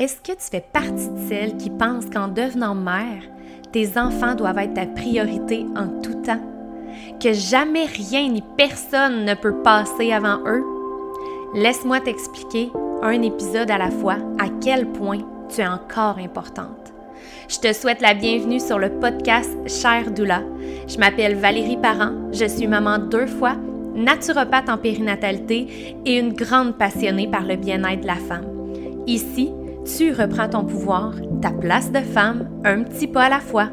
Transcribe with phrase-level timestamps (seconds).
[0.00, 3.20] Est-ce que tu fais partie de celles qui pensent qu'en devenant mère,
[3.72, 6.40] tes enfants doivent être ta priorité en tout temps?
[7.20, 10.62] Que jamais rien ni personne ne peut passer avant eux?
[11.56, 12.70] Laisse-moi t'expliquer,
[13.02, 16.92] un épisode à la fois, à quel point tu es encore importante.
[17.48, 20.42] Je te souhaite la bienvenue sur le podcast Cher Doula.
[20.86, 23.56] Je m'appelle Valérie Parent, je suis maman deux fois,
[23.96, 28.46] naturopathe en périnatalité et une grande passionnée par le bien-être de la femme.
[29.08, 29.50] Ici,
[29.96, 33.70] tu reprends ton pouvoir, ta place de femme, un petit pas à la fois.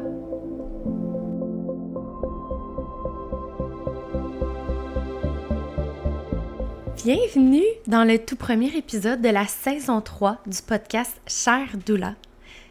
[7.04, 12.14] Bienvenue dans le tout premier épisode de la saison 3 du podcast Cher Doula.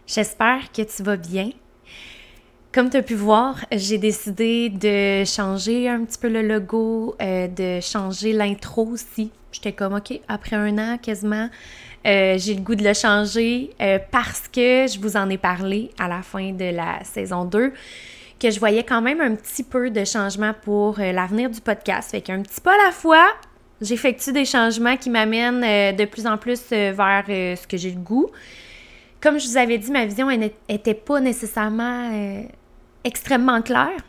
[0.07, 1.51] J'espère que tu vas bien.
[2.73, 7.47] Comme tu as pu voir, j'ai décidé de changer un petit peu le logo, euh,
[7.47, 9.31] de changer l'intro aussi.
[9.51, 11.49] J'étais comme, OK, après un an quasiment,
[12.05, 15.89] euh, j'ai le goût de le changer euh, parce que je vous en ai parlé
[15.97, 17.73] à la fin de la saison 2
[18.39, 22.11] que je voyais quand même un petit peu de changement pour euh, l'avenir du podcast.
[22.11, 23.25] Fait qu'un petit pas à la fois,
[23.81, 28.29] j'effectue des changements qui m'amènent de plus en plus vers ce que j'ai le goût.
[29.21, 32.43] Comme je vous avais dit, ma vision n'était pas nécessairement
[33.03, 34.01] extrêmement claire.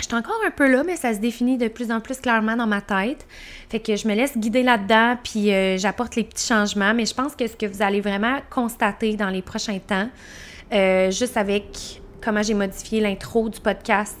[0.00, 2.56] Je suis encore un peu là, mais ça se définit de plus en plus clairement
[2.56, 3.26] dans ma tête.
[3.70, 6.94] Fait que je me laisse guider là-dedans, puis euh, j'apporte les petits changements.
[6.94, 10.08] Mais je pense que ce que vous allez vraiment constater dans les prochains temps,
[10.72, 14.16] euh, juste avec comment j'ai modifié l'intro du podcast,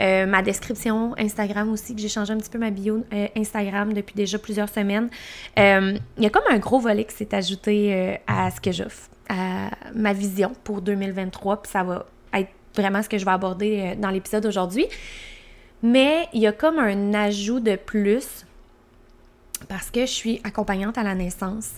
[0.00, 3.04] euh, ma description Instagram aussi, que j'ai changé un petit peu ma bio
[3.36, 5.10] Instagram depuis déjà plusieurs semaines.
[5.56, 9.70] Il y a comme un gros volet qui s'est ajouté à ce que j'offre, à
[9.94, 14.10] ma vision pour 2023, puis ça va être vraiment ce que je vais aborder dans
[14.10, 14.86] l'épisode aujourd'hui.
[15.82, 18.44] Mais il y a comme un ajout de plus
[19.68, 21.72] parce que je suis accompagnante à la naissance,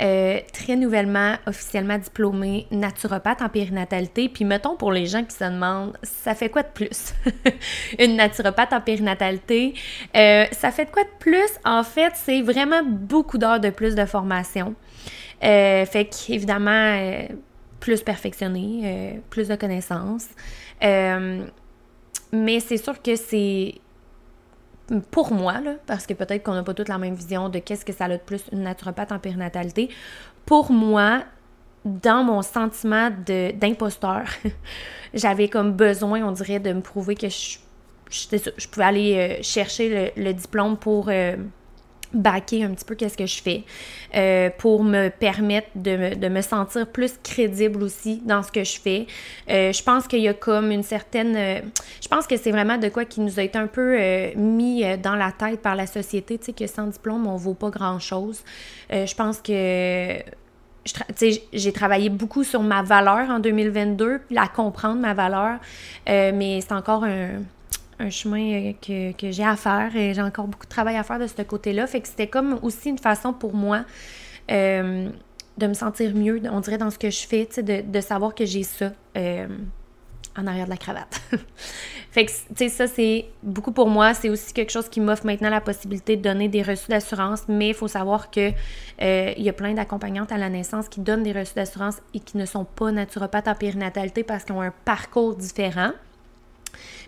[0.00, 4.28] euh, très nouvellement officiellement diplômée naturopathe en périnatalité.
[4.28, 7.14] Puis mettons pour les gens qui se demandent, ça fait quoi de plus?
[7.98, 9.74] Une naturopathe en périnatalité,
[10.16, 11.50] euh, ça fait quoi de plus?
[11.64, 14.74] En fait, c'est vraiment beaucoup d'heures de plus de formation.
[15.44, 17.26] Euh, fait qu'évidemment,
[17.80, 20.28] plus perfectionné, plus de connaissances.
[20.80, 23.74] mais c'est sûr que c'est
[25.10, 27.84] pour moi, là, parce que peut-être qu'on n'a pas toute la même vision de qu'est-ce
[27.84, 29.90] que ça a de plus une naturopathe en périnatalité,
[30.44, 31.24] pour moi,
[31.84, 33.10] dans mon sentiment
[33.54, 34.24] d'imposteur,
[35.14, 37.58] j'avais comme besoin, on dirait, de me prouver que je,
[38.10, 41.08] je, pouvais aller euh, chercher le, diplôme pour...
[42.16, 43.64] Baquer un petit peu qu'est-ce que je fais
[44.14, 48.64] euh, pour me permettre de me, de me, sentir plus crédible aussi dans ce que
[48.64, 49.06] je fais.
[49.50, 51.36] Euh, je pense qu'il y a comme une certaine...
[51.36, 51.60] Euh,
[52.00, 53.96] je pense que c'est vraiment de quoi qui nous a été un peu
[54.36, 57.70] mis dans la tête par la société, tu sais, que sans diplôme, on vaut pas
[57.70, 58.42] grand-chose.
[58.90, 60.18] je pense que
[61.52, 65.58] j'ai travaillé beaucoup sur ma valeur en 2022, la comprendre, ma valeur,
[66.06, 67.40] mais c'est encore un,
[67.98, 71.18] un chemin euh, que, j'ai à faire et j'ai encore beaucoup de travail à faire
[71.18, 71.86] de ce côté-là.
[71.86, 73.84] Fait que c'était comme aussi une façon pour moi
[74.50, 75.08] euh,
[75.58, 78.44] de me sentir mieux, on dirait, dans ce que je fais, de, de savoir que
[78.44, 79.46] j'ai ça euh,
[80.36, 81.22] en arrière de la cravate.
[82.10, 84.12] fait que, tu sais, ça, c'est beaucoup pour moi.
[84.12, 87.68] C'est aussi quelque chose qui m'offre maintenant la possibilité de donner des reçus d'assurance, mais
[87.68, 88.50] il faut savoir que
[89.00, 92.36] il y a plein d'accompagnantes à la naissance qui donnent des reçus d'assurance et qui
[92.36, 95.92] ne sont pas naturopathes en périnatalité parce qu'ils ont un parcours différent.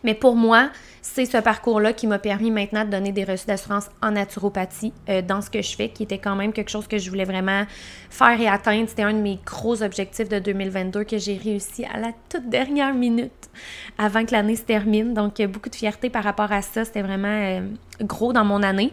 [0.05, 0.71] Mais pour moi,
[1.03, 5.23] c'est ce parcours-là qui m'a permis maintenant de donner des reçus d'assurance en naturopathie euh,
[5.23, 7.65] dans ce que je fais, qui était quand même quelque chose que je voulais vraiment
[8.11, 8.89] faire et atteindre.
[8.89, 12.95] C'était un de mes gros objectifs de 2022 que j'ai réussi à la toute dernière
[12.95, 13.51] minute
[13.97, 15.15] avant que l'année se termine.
[15.15, 16.85] Donc, beaucoup de fierté par rapport à ça.
[16.85, 17.61] C'était vraiment euh,
[18.03, 18.93] gros dans mon année.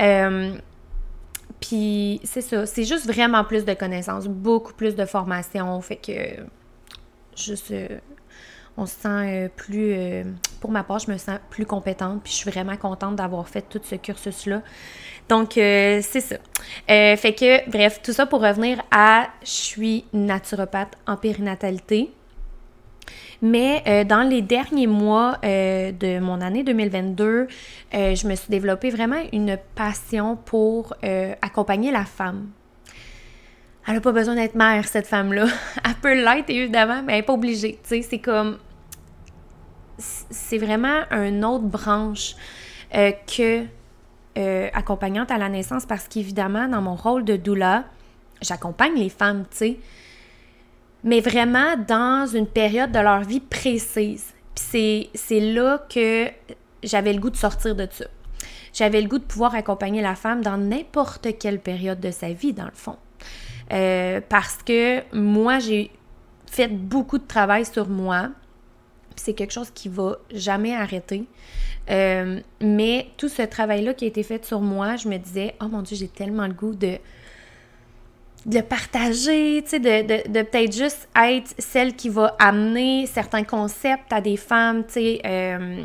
[0.00, 0.54] Euh,
[1.60, 2.66] puis, c'est ça.
[2.66, 5.80] C'est juste vraiment plus de connaissances, beaucoup plus de formation.
[5.80, 6.42] Fait que,
[7.36, 7.72] juste
[8.76, 10.24] on se sent euh, plus, euh,
[10.60, 13.62] pour ma part, je me sens plus compétente, puis je suis vraiment contente d'avoir fait
[13.62, 14.62] tout ce cursus-là.
[15.28, 16.36] Donc, euh, c'est ça.
[16.88, 22.10] fait que, bref, tout ça pour revenir à je suis naturopathe en périnatalité.
[23.42, 27.48] Mais dans les derniers mois de mon année 2022,
[27.92, 30.94] je me suis développée vraiment une passion pour
[31.42, 32.46] accompagner la femme
[33.86, 35.46] elle n'a pas besoin d'être mère, cette femme-là.
[35.84, 37.78] Elle peut l'être, évidemment, mais elle n'est pas obligée.
[37.82, 38.58] C'est comme.
[39.98, 42.34] C'est vraiment une autre branche
[42.94, 43.64] euh, que
[44.36, 47.84] euh, accompagnante à la naissance parce qu'évidemment, dans mon rôle de doula,
[48.42, 49.76] j'accompagne les femmes, tu sais.
[51.04, 54.34] Mais vraiment dans une période de leur vie précise.
[54.54, 56.28] Puis c'est là que
[56.82, 58.06] j'avais le goût de sortir de ça.
[58.72, 62.52] J'avais le goût de pouvoir accompagner la femme dans n'importe quelle période de sa vie,
[62.52, 62.96] dans le fond.
[63.68, 65.90] Parce que moi, j'ai
[66.50, 68.30] fait beaucoup de travail sur moi.
[69.16, 71.24] C'est quelque chose qui va jamais arrêter.
[71.88, 75.82] mais tout ce travail-là qui a été fait sur moi, je me disais, oh mon
[75.82, 76.98] Dieu, j'ai tellement le goût de
[78.46, 84.12] de partager, tu sais, de, de, peut-être juste être celle qui va amener certains concepts
[84.12, 85.20] à des femmes, tu sais.
[85.24, 85.84] Euh,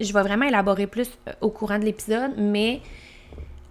[0.00, 2.82] je vais vraiment élaborer plus euh, au courant de l'épisode, mais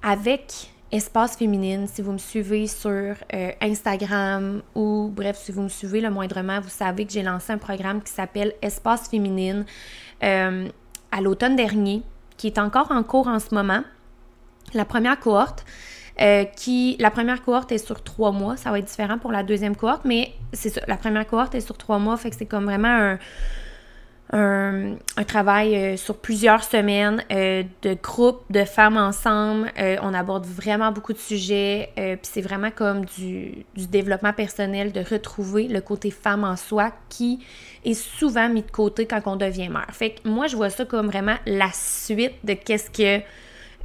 [0.02, 5.70] avec Espace Féminine, si vous me suivez sur euh, Instagram ou bref, si vous me
[5.70, 9.66] suivez le moindrement, vous savez que j'ai lancé un programme qui s'appelle Espace Féminine
[10.22, 12.02] à l'automne dernier,
[12.38, 13.82] qui est encore en cours en ce moment.
[14.74, 15.66] La première cohorte,
[16.22, 18.56] euh, qui, la première cohorte est sur trois mois.
[18.56, 20.80] Ça va être différent pour la deuxième cohorte, mais c'est.
[20.88, 23.20] La première cohorte est sur trois mois, fait que c'est comme vraiment un,
[24.36, 24.96] un,
[25.28, 29.72] travail euh, sur plusieurs semaines euh, de groupe de femmes ensemble.
[29.78, 35.02] on aborde vraiment beaucoup de sujets, puis c'est vraiment comme du, du, développement personnel, de
[35.02, 37.40] retrouver le côté femme en soi qui
[37.86, 39.88] est souvent mis de côté quand on devient mère.
[39.92, 43.24] Fait que moi, je vois ça comme vraiment la suite de qu'est-ce que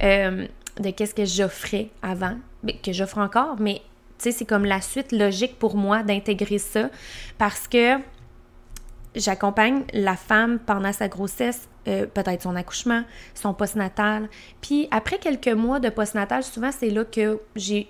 [0.01, 2.37] de qu'est-ce que j'offrais avant,
[2.83, 3.81] que j'offre encore, mais
[4.17, 6.89] tu sais, c'est comme la suite logique pour moi d'intégrer ça
[7.37, 7.97] parce que
[9.15, 13.03] j'accompagne la femme pendant sa grossesse, euh, peut-être son accouchement,
[13.33, 14.29] son postnatal.
[14.61, 17.89] Puis après quelques mois de postnatal, souvent c'est là que j'ai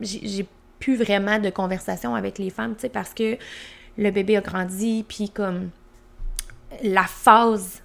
[0.00, 0.46] j'ai
[0.78, 3.38] plus vraiment de conversation avec les femmes, tu sais, parce que
[3.96, 5.70] le bébé a grandi, puis comme
[6.82, 7.82] la phase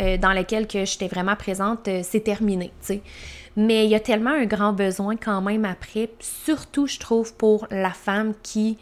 [0.00, 3.02] euh, dans laquelle que j'étais vraiment présente, euh, c'est terminé, tu sais.
[3.56, 7.66] Mais il y a tellement un grand besoin quand même après, surtout je trouve pour
[7.70, 8.78] la femme qui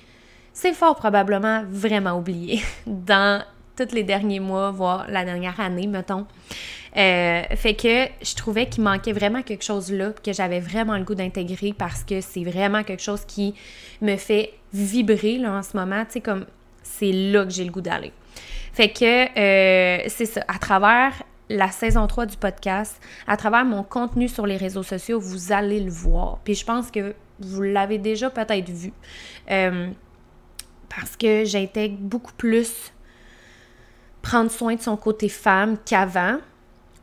[0.55, 3.45] s'est fort probablement vraiment oubliée dans
[3.77, 6.27] tous les derniers mois, voire la dernière année, mettons.
[6.97, 11.03] Euh, fait que je trouvais qu'il manquait vraiment quelque chose là, que j'avais vraiment le
[11.03, 13.55] goût d'intégrer parce que c'est vraiment quelque chose qui
[14.01, 16.05] me fait vibrer là, en ce moment.
[16.11, 16.47] Tu comme
[16.85, 18.13] c'est là que j'ai le goût d'aller.
[18.73, 23.83] Fait que euh, c'est ça, à travers la saison 3 du podcast, à travers mon
[23.83, 26.39] contenu sur les réseaux sociaux, vous allez le voir.
[26.45, 28.93] Puis je pense que vous l'avez déjà peut-être vu.
[29.51, 29.89] Euh,
[30.97, 32.93] parce que j'intègre beaucoup plus
[34.23, 36.39] prendre soin de son côté femme qu'avant.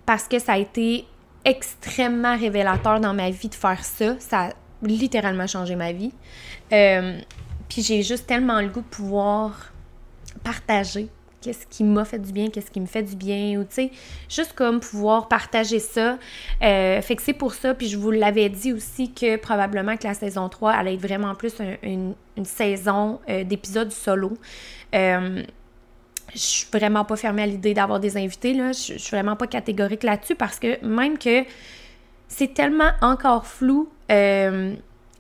[0.06, 1.06] Parce que ça a été
[1.46, 4.20] extrêmement révélateur dans ma vie de faire ça.
[4.20, 6.12] Ça a littéralement changé ma vie.
[6.72, 7.20] Euh,
[7.70, 9.72] puis j'ai juste tellement le goût de pouvoir
[10.44, 11.08] partager
[11.42, 13.92] qu'est-ce qui m'a fait du bien, qu'est-ce qui me fait du bien, ou tu sais,
[14.30, 16.18] juste comme pouvoir partager ça.
[16.62, 20.08] Euh, fait que c'est pour ça, puis je vous l'avais dit aussi que probablement que
[20.08, 24.34] la saison 3 allait être vraiment plus une, saison euh, d'épisodes solo.
[24.96, 25.44] Euh,
[26.34, 28.72] je suis vraiment pas fermée à l'idée d'avoir des invités, là.
[28.72, 31.44] Je, je suis vraiment pas catégorique là-dessus parce que même que
[32.28, 33.90] c'est tellement encore flou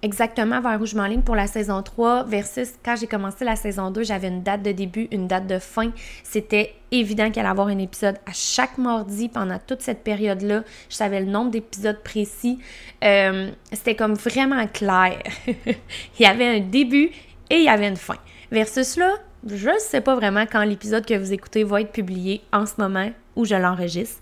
[0.01, 3.92] exactement vers où je m'enligne pour la saison 3 versus quand j'ai commencé la saison
[3.92, 5.92] 2, j'avais une date de début, une date de fin.
[6.24, 10.63] C'était évident qu'il allait avoir un épisode à chaque mardi pendant toute cette période-là.
[10.89, 12.59] Je savais le nombre d'épisodes précis.
[13.03, 15.19] Euh, c'était comme vraiment clair.
[15.48, 15.86] il
[16.19, 17.12] y avait un début
[17.50, 18.18] et il y avait une fin.
[18.51, 19.15] Versus là,
[19.48, 22.74] je ne sais pas vraiment quand l'épisode que vous écoutez va être publié en ce
[22.77, 24.19] moment où je l'enregistre.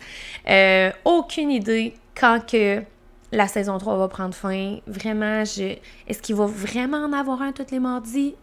[0.47, 2.83] Euh, aucune idée quand que
[3.31, 4.77] la saison 3 va prendre fin.
[4.87, 5.75] Vraiment, je...
[6.07, 8.35] est-ce qu'il va vraiment en avoir un tous les mardis?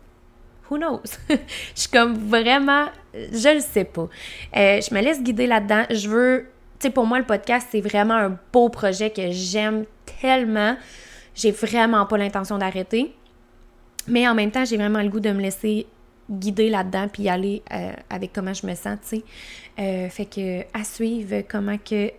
[0.70, 1.02] Who knows?
[1.28, 1.36] je
[1.74, 4.08] suis comme vraiment, je le sais pas.
[4.56, 5.84] Euh, je me laisse guider là-dedans.
[5.90, 6.46] Je veux,
[6.78, 9.84] tu sais, pour moi, le podcast, c'est vraiment un beau projet que j'aime
[10.20, 10.76] tellement.
[11.34, 13.14] J'ai vraiment pas l'intention d'arrêter.
[14.08, 15.86] Mais en même temps, j'ai vraiment le goût de me laisser
[16.30, 19.24] guider là-dedans puis y aller euh, avec comment je me sens, tu sais.
[19.78, 22.10] Euh, fait que à suivre comment que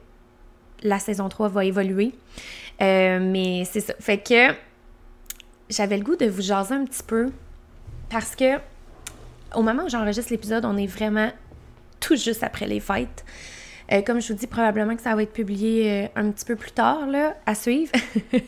[0.84, 2.14] la saison 3 va évoluer.
[2.82, 3.94] Euh, mais c'est ça.
[4.00, 4.54] Fait que
[5.70, 7.32] j'avais le goût de vous jaser un petit peu
[8.10, 8.58] parce que
[9.56, 11.32] au moment où j'enregistre l'épisode, on est vraiment
[12.00, 13.26] tout juste après les fêtes.
[13.92, 16.58] Euh, comme je vous dis, probablement que ça va être publié euh, un petit peu
[16.58, 17.92] plus tard, là, à suivre.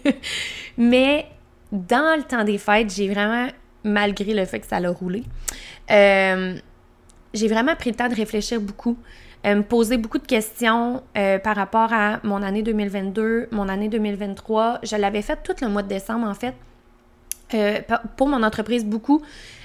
[0.77, 1.25] Mais
[1.71, 3.47] dans le temps des fêtes, j'ai vraiment,
[3.85, 5.23] malgré le fait que ça l'a roulé,
[5.89, 8.97] j'ai vraiment pris le temps de réfléchir beaucoup
[9.45, 13.87] euh, me poser beaucoup de questions euh, par rapport à mon année 2022, mon année
[13.87, 14.79] 2023.
[14.83, 16.55] Je l'avais fait tout le mois de décembre, en fait.
[17.53, 17.79] Euh,
[18.17, 19.21] pour mon entreprise, beaucoup.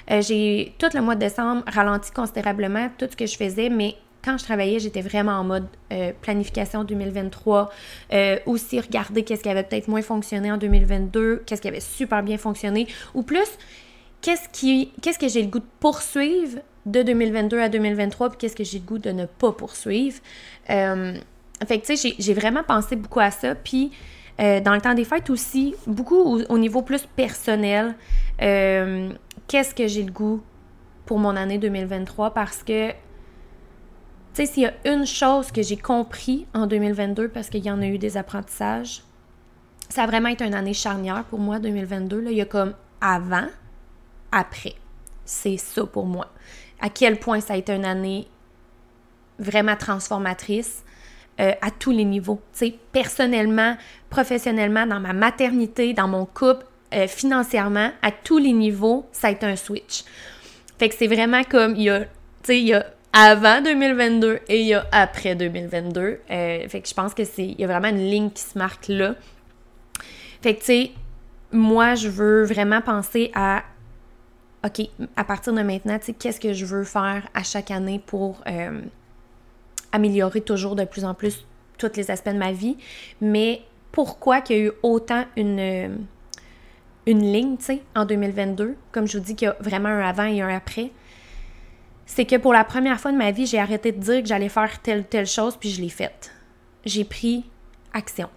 [0.07, 4.37] j'ai tout le mois de décembre ralenti considérablement tout ce que je faisais, mais quand
[4.37, 5.67] je travaillais, j'étais vraiment en mode
[6.21, 7.69] planification 2023,
[8.47, 12.39] aussi regarder qu'est-ce qui avait peut-être moins fonctionné en 2022, qu'est-ce qui avait super bien
[12.39, 13.47] fonctionné, ou plus,
[14.21, 18.55] qu'est-ce qui qu'est-ce que j'ai le goût de poursuivre de 2022 à 2023, puis qu'est-ce
[18.55, 20.19] que j'ai le goût de ne pas poursuivre.
[20.69, 21.17] Euh,
[21.67, 23.91] fait que, tu sais, j'ai vraiment pensé beaucoup à ça, puis
[24.39, 27.95] Euh, dans le temps des fêtes aussi, beaucoup au, niveau plus personnel,
[28.41, 29.09] euh,
[29.47, 30.41] qu'est-ce que j'ai le goût
[31.05, 32.95] pour mon année 2023 parce que, tu
[34.33, 37.81] sais, s'il y a une chose que j'ai compris en 2022 parce qu'il y en
[37.81, 39.03] a eu des apprentissages,
[39.87, 42.19] ça a vraiment été une année charnière pour moi, 2022.
[42.19, 42.31] Là.
[42.31, 43.47] Il y a comme avant,
[44.33, 44.73] après.
[45.23, 46.27] C'est ça pour moi.
[46.85, 48.27] À quel point ça a été une année
[49.39, 50.83] vraiment transformatrice
[51.39, 52.39] euh, à tous les niveaux.
[52.53, 53.75] Sais, personnellement,
[54.11, 56.63] professionnellement, dans ma maternité, dans mon couple,
[56.93, 60.03] euh, financièrement, à tous les niveaux, ça a été un switch.
[60.77, 62.07] Fait que c'est vraiment comme il y a, tu
[62.43, 66.19] sais, il y a avant 2022 et il y a après 2022.
[66.29, 68.59] Euh, fait que je pense que c'est, il y a vraiment une ligne qui se
[68.59, 69.15] marque là.
[70.43, 70.91] Fait que tu sais,
[71.51, 73.63] moi, je veux vraiment penser à
[74.65, 78.01] OK, à partir de maintenant, tu sais, qu'est-ce que je veux faire à chaque année
[78.03, 78.81] pour euh,
[79.91, 81.45] améliorer toujours de plus en plus
[81.77, 82.77] tous les aspects de ma vie?
[83.21, 86.07] Mais pourquoi qu'il y a eu autant une,
[87.05, 90.01] une ligne, tu sais, en 2022, comme je vous dis qu'il y a vraiment un
[90.01, 90.91] avant et un après,
[92.07, 94.49] c'est que pour la première fois de ma vie, j'ai arrêté de dire que j'allais
[94.49, 96.31] faire telle ou telle chose, puis je l'ai faite.
[96.85, 97.45] J'ai pris
[97.93, 98.29] action.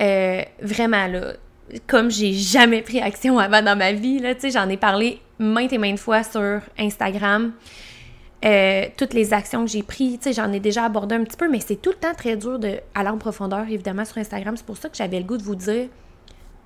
[0.00, 1.34] Euh, vraiment, là,
[1.86, 5.20] comme j'ai jamais pris action avant dans ma vie, là, tu sais, j'en ai parlé
[5.38, 7.52] maintes et maintes fois sur Instagram.
[8.44, 11.36] Euh, toutes les actions que j'ai prises, tu sais, j'en ai déjà abordé un petit
[11.36, 14.56] peu, mais c'est tout le temps très dur de aller en profondeur, évidemment, sur Instagram.
[14.56, 15.88] C'est pour ça que j'avais le goût de vous dire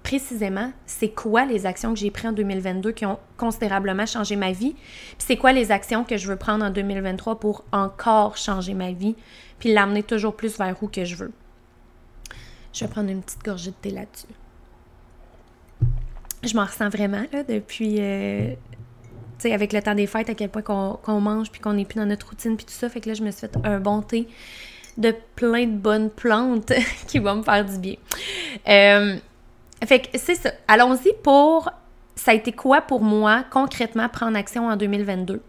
[0.06, 4.52] précisément c'est quoi les actions que j'ai prises en 2022 qui ont considérablement changé ma
[4.52, 8.72] vie, puis c'est quoi les actions que je veux prendre en 2023 pour encore changer
[8.72, 9.16] ma vie,
[9.58, 11.32] puis l'amener toujours plus vers où que je veux?
[12.72, 14.28] Je vais prendre une petite gorgée de thé là-dessus.
[16.42, 17.96] Je m'en ressens vraiment, là, depuis...
[17.98, 18.50] Euh,
[19.38, 21.84] tu sais, avec le temps des fêtes, à quel point qu'on mange, puis qu'on n'est
[21.84, 22.88] plus dans notre routine, puis tout ça.
[22.88, 24.28] Fait que là, je me suis fait un bon thé
[24.96, 26.72] de plein de bonnes plantes
[27.06, 27.96] qui vont me faire du bien.
[28.68, 29.16] Euh,
[29.84, 30.52] fait que c'est ça.
[30.68, 31.70] Allons-y pour...
[32.14, 35.42] Ça a été quoi pour moi, concrètement, prendre action en 2022?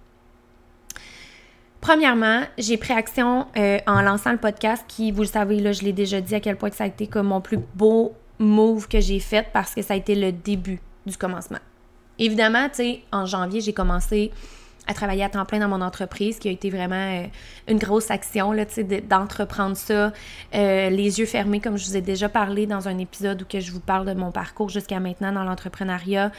[1.80, 5.84] Premièrement, j'ai pris action euh, en lançant le podcast qui, vous le savez, là, je
[5.84, 8.88] l'ai déjà dit à quel point que ça a été comme mon plus beau move
[8.88, 11.60] que j'ai fait parce que ça a été le début du commencement.
[12.20, 14.32] Évidemment, tu sais, en janvier, j'ai commencé
[14.88, 17.26] à travailler à temps plein dans mon entreprise, qui a été vraiment euh,
[17.68, 20.14] une grosse action, là, tu sais, d'entreprendre ça,
[20.56, 23.72] euh, les yeux fermés, comme je vous ai déjà parlé dans un épisode où je
[23.72, 26.32] vous parle de mon parcours jusqu'à maintenant dans l'entrepreneuriat.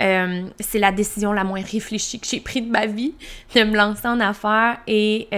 [0.00, 3.14] Euh, c'est la décision la moins réfléchie que j'ai prise de ma vie,
[3.54, 5.28] de me lancer en affaires et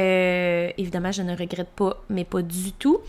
[0.76, 3.00] évidemment, je ne regrette pas, mais pas du tout.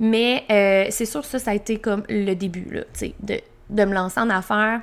[0.00, 0.44] Mais
[0.90, 3.94] c'est sûr ça, ça a été comme le début, là, tu sais, de, de me
[3.94, 4.80] lancer en affaires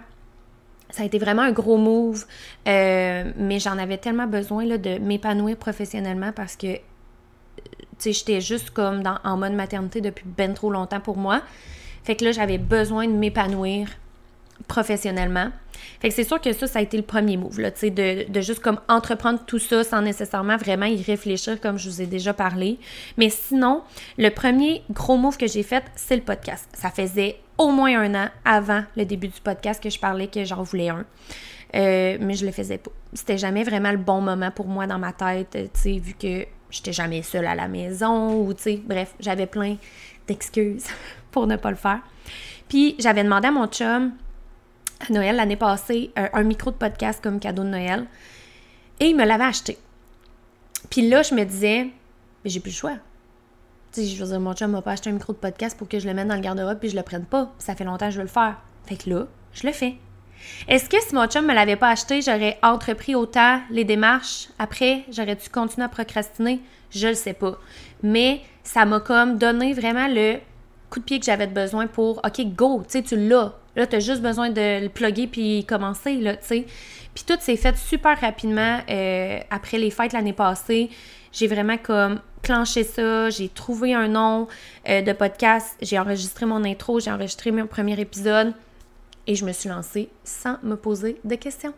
[0.89, 2.25] ça a été vraiment un gros move,
[2.68, 6.82] euh, mais j'en avais tellement besoin de m'épanouir professionnellement parce que, tu
[8.00, 11.42] sais, j'étais juste comme en mode maternité depuis ben trop longtemps pour moi.
[12.04, 13.89] Fait que là, j'avais besoin de m'épanouir
[14.68, 15.50] professionnellement.
[16.01, 18.30] Fait que c'est sûr que ça, ça a été le premier move, là, tu de,
[18.30, 22.06] de, juste comme entreprendre tout ça sans nécessairement vraiment y réfléchir comme je vous ai
[22.06, 22.80] déjà parlé.
[23.18, 23.84] Mais sinon,
[24.18, 26.68] le premier gros move que j'ai fait, c'est le podcast.
[26.74, 30.44] Ça faisait au moins un an avant le début du podcast que je parlais que
[30.46, 31.06] j'en voulais un.
[31.75, 32.92] Euh, mais je le faisais pas.
[33.13, 36.46] C'était jamais vraiment le bon moment pour moi dans ma tête, tu sais, vu que
[36.72, 39.75] j'étais jamais seule à la maison ou, tu bref, j'avais plein
[40.28, 40.86] d'excuses
[41.32, 42.00] pour ne pas le faire.
[42.68, 44.13] Puis j'avais demandé à mon chum
[45.00, 48.06] à Noël l'année passée un, micro de podcast comme cadeau de Noël
[49.00, 49.77] et il me l'avait acheté.
[50.89, 51.88] Puis là, je me disais,
[52.44, 52.96] mais j'ai plus le choix.
[53.91, 55.88] Tu sais, je veux dire, mon chum m'a pas acheté un micro de podcast pour
[55.88, 57.53] que je le mette dans le garde-robe puis je le prenne pas.
[57.58, 58.58] Ça fait longtemps que je veux le faire.
[58.86, 59.96] Fait que là, je le fais.
[60.68, 64.50] Est-ce que si mon chum me l'avait pas acheté, j'aurais entrepris autant les démarches?
[64.58, 65.03] Après?
[65.12, 66.62] J'aurais-tu continué à procrastiner?
[66.91, 67.58] Je le sais pas.
[68.03, 70.39] Mais ça m'a comme donné vraiment le
[70.89, 73.53] coup de pied que j'avais besoin pour OK, go, tu l'as.
[73.75, 76.65] Là, tu as juste besoin de le plugger puis commencer, là, tu sais.
[77.13, 80.89] Puis tout s'est fait super rapidement euh, après les fêtes l'année passée.
[81.31, 84.48] J'ai vraiment comme clenché ça, j'ai trouvé un nom
[84.88, 88.53] euh, de podcast, j'ai enregistré mon intro, j'ai enregistré mon premier épisode
[89.27, 91.74] et je me suis lancée sans me poser de questions.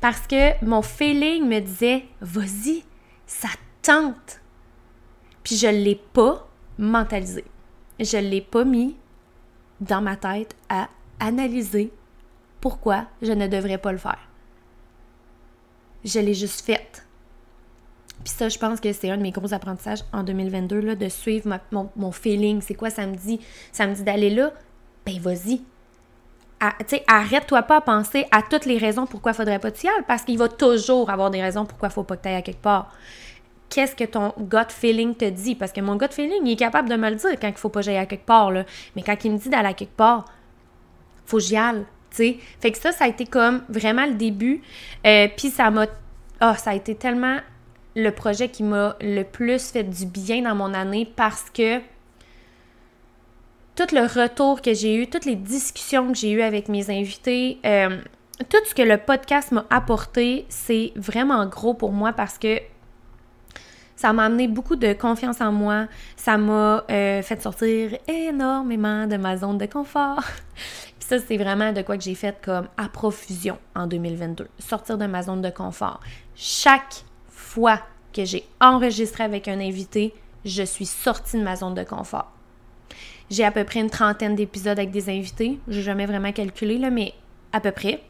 [0.00, 2.84] Parce que mon feeling me disait, vas-y,
[3.26, 3.48] ça
[3.82, 4.40] tente.
[5.42, 7.44] Puis je ne l'ai pas mentalisé.
[7.98, 8.96] Je ne l'ai pas mis
[9.80, 10.88] dans ma tête à
[11.20, 11.92] analyser
[12.60, 14.28] pourquoi je ne devrais pas le faire.
[16.04, 17.04] Je l'ai juste faite.
[18.24, 21.08] Puis ça, je pense que c'est un de mes gros apprentissages en 2022, là, de
[21.08, 22.60] suivre mon, feeling.
[22.60, 23.40] C'est quoi ça me dit?
[23.72, 24.52] Ça me dit d'aller là?
[25.06, 25.62] Ben vas-y.
[27.06, 29.88] Arrête-toi pas à penser à toutes les raisons pourquoi il faudrait pas que tu y
[29.88, 32.34] ailles, parce qu'il va toujours avoir des raisons pourquoi il faut pas que tu ailles
[32.34, 32.92] à quelque part.
[33.70, 35.54] Qu'est-ce que ton gut feeling te dit?
[35.54, 37.68] Parce que mon gut feeling, il est capable de me le dire quand il faut
[37.68, 38.50] pas que j'aille à quelque part.
[38.50, 38.64] Là.
[38.96, 40.24] Mais quand il me dit d'aller à quelque part,
[41.26, 41.84] faut que j'y aille.
[42.10, 44.62] Fait que ça, ça a été comme vraiment le début.
[45.06, 45.86] Euh, Puis ça m'a.
[46.40, 47.38] Oh, ça a été tellement
[47.96, 51.78] le projet qui m'a le plus fait du bien dans mon année parce que
[53.74, 57.58] tout le retour que j'ai eu, toutes les discussions que j'ai eues avec mes invités,
[57.66, 57.98] euh,
[58.48, 62.60] tout ce que le podcast m'a apporté, c'est vraiment gros pour moi parce que
[63.98, 65.88] ça m'a amené beaucoup de confiance en moi.
[66.14, 70.22] Ça m'a euh, fait sortir énormément de ma zone de confort.
[71.00, 74.46] Ça, c'est vraiment de quoi que j'ai fait comme à profusion en 2022.
[74.60, 75.98] Sortir de ma zone de confort.
[76.36, 77.80] Chaque fois
[78.12, 80.14] que j'ai enregistré avec un invité,
[80.44, 82.30] je suis sortie de ma zone de confort.
[83.30, 85.58] J'ai à peu près une trentaine d'épisodes avec des invités.
[85.66, 87.14] J'ai jamais vraiment calculé, là, mais
[87.52, 88.00] à peu près.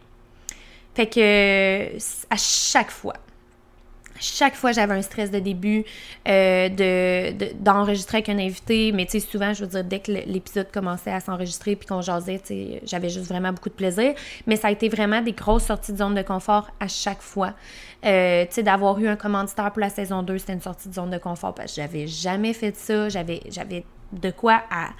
[0.94, 1.96] Fait que
[2.28, 3.14] à chaque fois,
[4.20, 5.84] chaque fois j'avais un stress de début
[6.28, 10.12] euh, de, d'enregistrer avec un invité, mais tu sais, souvent, je veux dire, dès que
[10.12, 14.14] l'épisode commençait à s'enregistrer puis qu'on jasait, tu sais, j'avais juste vraiment beaucoup de plaisir.
[14.46, 17.54] Mais ça a été vraiment des grosses sorties de zone de confort à chaque fois.
[18.04, 20.94] Euh, tu sais, d'avoir eu un commanditaire pour la saison 2, c'était une sortie de
[20.94, 23.08] zone de confort parce que j'avais jamais fait ça.
[23.08, 24.90] J'avais, j'avais de quoi à,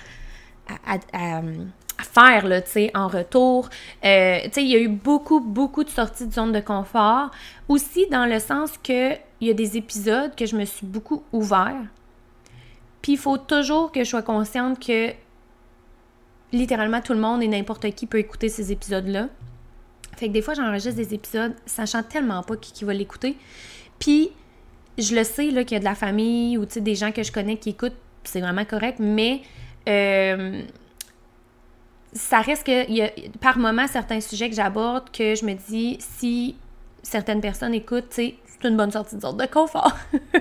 [1.12, 1.42] à,
[2.02, 3.68] faire, là, tu sais, en retour.
[4.04, 7.30] Euh, il y a eu beaucoup, beaucoup de sorties de zone de confort.
[7.68, 11.22] Aussi, dans le sens que il y a des épisodes que je me suis beaucoup
[11.32, 11.84] ouvert.
[13.02, 15.12] Puis, il faut toujours que je sois consciente que
[16.52, 19.28] littéralement tout le monde et n'importe qui peut écouter ces épisodes-là.
[20.16, 23.36] Fait que des fois, j'enregistre des épisodes sachant tellement pas qui, va l'écouter.
[24.00, 24.30] Puis,
[24.96, 27.30] je le sais, là, qu'il y a de la famille ou, des gens que je
[27.30, 29.42] connais qui écoutent, c'est vraiment correct, mais...
[29.88, 30.62] Euh,
[32.12, 33.10] ça reste que y a
[33.40, 36.56] par moment certains sujets que j'aborde que je me dis si
[37.02, 39.96] certaines personnes écoutent, c'est une bonne sortie de zone de confort.
[40.12, 40.40] tu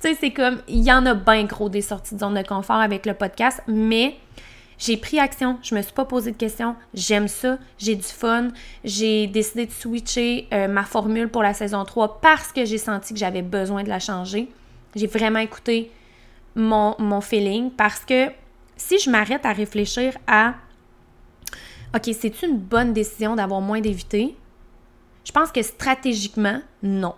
[0.00, 2.76] sais, c'est comme il y en a bien gros des sorties de zone de confort
[2.76, 4.16] avec le podcast, mais
[4.78, 8.48] j'ai pris action, je me suis pas posé de questions, j'aime ça, j'ai du fun,
[8.84, 13.12] j'ai décidé de switcher euh, ma formule pour la saison 3 parce que j'ai senti
[13.12, 14.48] que j'avais besoin de la changer.
[14.94, 15.90] J'ai vraiment écouté
[16.54, 18.28] mon, mon feeling parce que
[18.76, 20.54] si je m'arrête à réfléchir à
[21.94, 24.36] OK, c'est une bonne décision d'avoir moins d'éviter?
[25.24, 27.14] Je pense que stratégiquement, non.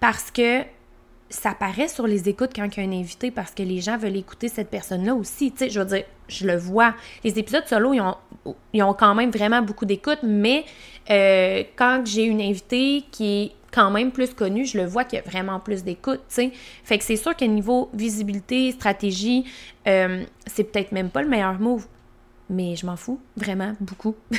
[0.00, 0.62] Parce que
[1.28, 3.96] ça paraît sur les écoutes quand il y a un invité parce que les gens
[3.96, 5.52] veulent écouter cette personne-là aussi.
[5.52, 6.94] Tu sais, je veux dire, je le vois.
[7.22, 8.16] Les épisodes solo, ils ont,
[8.72, 10.64] ils ont quand même vraiment beaucoup d'écoutes, mais
[11.08, 15.20] euh, quand j'ai une invitée qui est quand même plus connue, je le vois qu'il
[15.20, 16.52] y a vraiment plus d'écoute, tu sais.
[16.82, 19.44] Fait que c'est sûr qu'à niveau visibilité, stratégie,
[19.86, 21.86] euh, c'est peut-être même pas le meilleur move
[22.50, 24.16] mais je m'en fous vraiment beaucoup.
[24.30, 24.36] je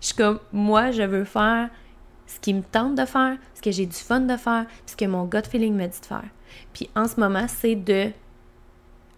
[0.00, 1.68] suis comme, moi, je veux faire
[2.26, 5.04] ce qui me tente de faire, ce que j'ai du fun de faire, ce que
[5.04, 6.28] mon gut feeling me dit de faire.
[6.72, 8.10] Puis en ce moment, c'est de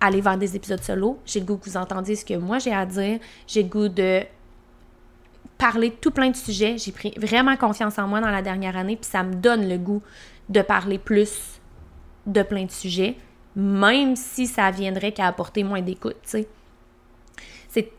[0.00, 1.20] aller vers des épisodes solo.
[1.26, 3.20] J'ai le goût que vous entendiez ce que moi j'ai à dire.
[3.46, 4.22] J'ai le goût de
[5.58, 6.78] parler de tout plein de sujets.
[6.78, 9.76] J'ai pris vraiment confiance en moi dans la dernière année, puis ça me donne le
[9.76, 10.02] goût
[10.48, 11.60] de parler plus
[12.26, 13.16] de plein de sujets,
[13.54, 16.48] même si ça viendrait qu'à apporter moins d'écoute, tu sais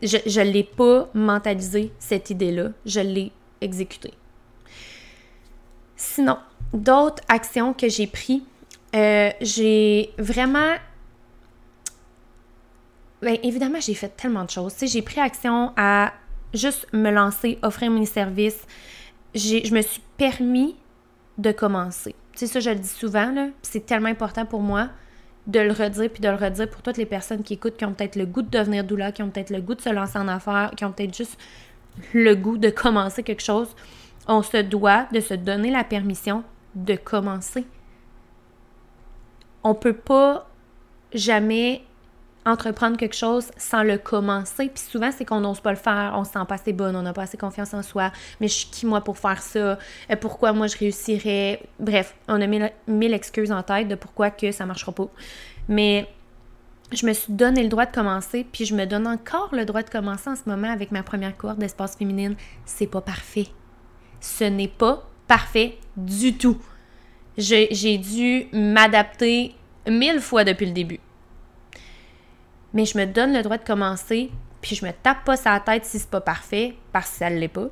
[0.02, 2.70] je ne l'ai pas mentalisé, cette idée-là.
[2.86, 4.14] Je l'ai exécutée.
[5.96, 6.38] Sinon,
[6.72, 8.42] d'autres actions que j'ai prises,
[8.94, 10.74] euh, j'ai vraiment...
[13.22, 14.74] Bien, évidemment, j'ai fait tellement de choses.
[14.82, 16.12] j'ai pris action à
[16.52, 18.66] juste me lancer, offrir mes services.
[19.34, 20.76] Je me suis permis
[21.38, 22.14] de commencer.
[22.32, 24.90] Tu sais, ça, je le dis souvent, c'est tellement important pour moi
[25.46, 27.92] de le redire puis de le redire pour toutes les personnes qui écoutent, qui ont
[27.92, 30.28] peut-être le goût de devenir doula, qui ont peut-être le goût de se lancer en
[30.28, 31.38] affaires, qui ont peut-être juste
[32.12, 33.74] le goût de commencer quelque chose.
[34.26, 37.64] On se doit de se donner la permission de commencer.
[39.62, 40.48] On peut pas
[41.12, 41.84] jamais
[42.46, 44.70] entreprendre quelque chose sans le commencer.
[44.72, 47.02] Puis souvent, c'est qu'on n'ose pas le faire, on se sent pas assez bonne, on
[47.02, 48.12] n'a pas assez confiance en soi.
[48.40, 49.58] Mais je suis qui, moi, pour faire ça?
[49.58, 49.76] Euh,
[50.20, 51.60] pourquoi moi, je réussirais?
[51.78, 55.08] Bref, on a mille, excuses en tête de pourquoi que ça marchera pas.
[55.68, 56.06] Mais
[56.92, 59.82] je me suis donné le droit de commencer, puis je me donne encore le droit
[59.82, 62.36] de commencer en ce moment avec ma première cohorte d'espace féminine.
[62.66, 63.46] C'est pas parfait.
[64.20, 66.58] Ce n'est pas parfait du tout.
[67.38, 69.54] J'ai dû m'adapter
[69.88, 71.00] mille fois depuis le début
[72.74, 75.84] mais je me donne le droit de commencer, puis je me tape pas sa tête
[75.84, 77.68] si c'est pas parfait, parce que ça l'est pas.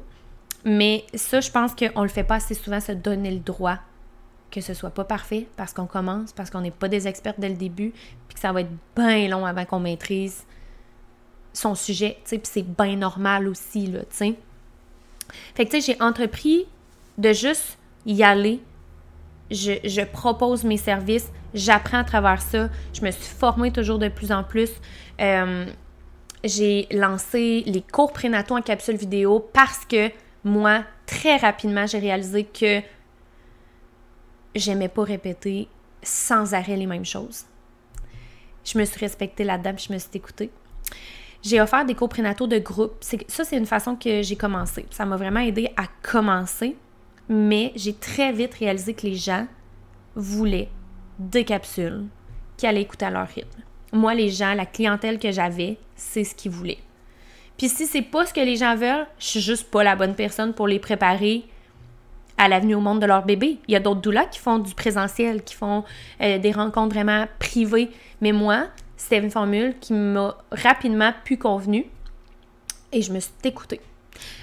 [0.64, 3.78] Mais ça, je pense qu'on le fait pas assez souvent, se donner le droit
[4.50, 7.48] que ce soit pas parfait, parce qu'on commence, parce qu'on n'est pas des experts dès
[7.48, 7.92] le début,
[8.28, 10.44] puis que ça va être bien long avant qu'on maîtrise
[11.54, 14.34] son sujet, tu sais, puis c'est bien normal aussi, là, tu sais.
[15.54, 16.66] Fait que, tu sais, j'ai entrepris
[17.18, 18.60] de juste y aller.
[19.50, 22.68] Je, je propose mes services, J'apprends à travers ça.
[22.92, 24.70] Je me suis formée toujours de plus en plus.
[25.20, 25.66] Euh,
[26.44, 30.10] j'ai lancé les cours prénataux en capsule vidéo parce que
[30.44, 32.80] moi, très rapidement, j'ai réalisé que
[34.54, 35.68] j'aimais pas répéter
[36.02, 37.44] sans arrêt les mêmes choses.
[38.64, 40.50] Je me suis respectée là-dedans, je me suis écoutée.
[41.42, 42.96] J'ai offert des cours prénataux de groupe.
[43.00, 44.86] Ça, c'est une façon que j'ai commencé.
[44.90, 46.76] Ça m'a vraiment aidé à commencer,
[47.28, 49.46] mais j'ai très vite réalisé que les gens
[50.14, 50.68] voulaient
[51.18, 52.04] des capsules
[52.56, 53.60] qui allaient écouter à leur rythme.
[53.92, 56.78] Moi, les gens, la clientèle que j'avais, c'est ce qu'ils voulaient.
[57.58, 60.14] Puis si c'est pas ce que les gens veulent, je suis juste pas la bonne
[60.14, 61.44] personne pour les préparer
[62.38, 63.58] à l'avenue au monde de leur bébé.
[63.68, 65.84] Il y a d'autres doulas qui font du présentiel, qui font
[66.20, 67.90] euh, des rencontres vraiment privées.
[68.20, 71.86] Mais moi, c'était une formule qui m'a rapidement pu convenu
[72.92, 73.80] et je me suis écoutée.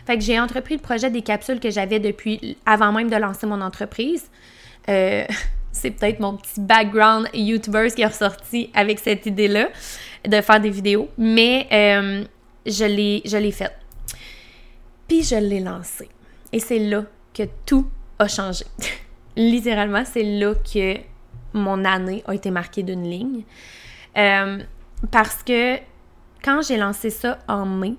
[0.05, 3.47] Fait que j'ai entrepris le projet des capsules que j'avais depuis avant même de lancer
[3.47, 4.29] mon entreprise.
[4.87, 5.25] Euh,
[5.71, 9.69] c'est peut-être mon petit background YouTuber qui est ressorti avec cette idée-là
[10.27, 12.23] de faire des vidéos, mais euh,
[12.65, 13.77] je l'ai faite.
[15.07, 16.09] Puis je l'ai lancé.
[16.51, 17.03] Et c'est là
[17.33, 18.65] que tout a changé.
[19.35, 20.97] Littéralement, c'est là que
[21.53, 23.43] mon année a été marquée d'une ligne.
[24.17, 24.59] Euh,
[25.11, 25.77] parce que
[26.43, 27.93] quand j'ai lancé ça en mai,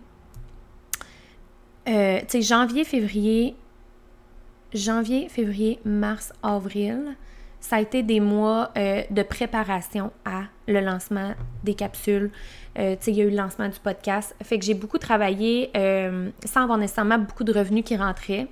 [1.89, 3.57] euh, tu sais, janvier, février,
[4.75, 7.17] janvier, février, mars, avril,
[7.61, 12.31] ça a été des mois euh, de préparation à le lancement des capsules.
[12.79, 14.35] Euh, il y a eu le lancement du podcast.
[14.43, 18.49] Fait que j'ai beaucoup travaillé euh, sans avoir nécessairement beaucoup de revenus qui rentraient.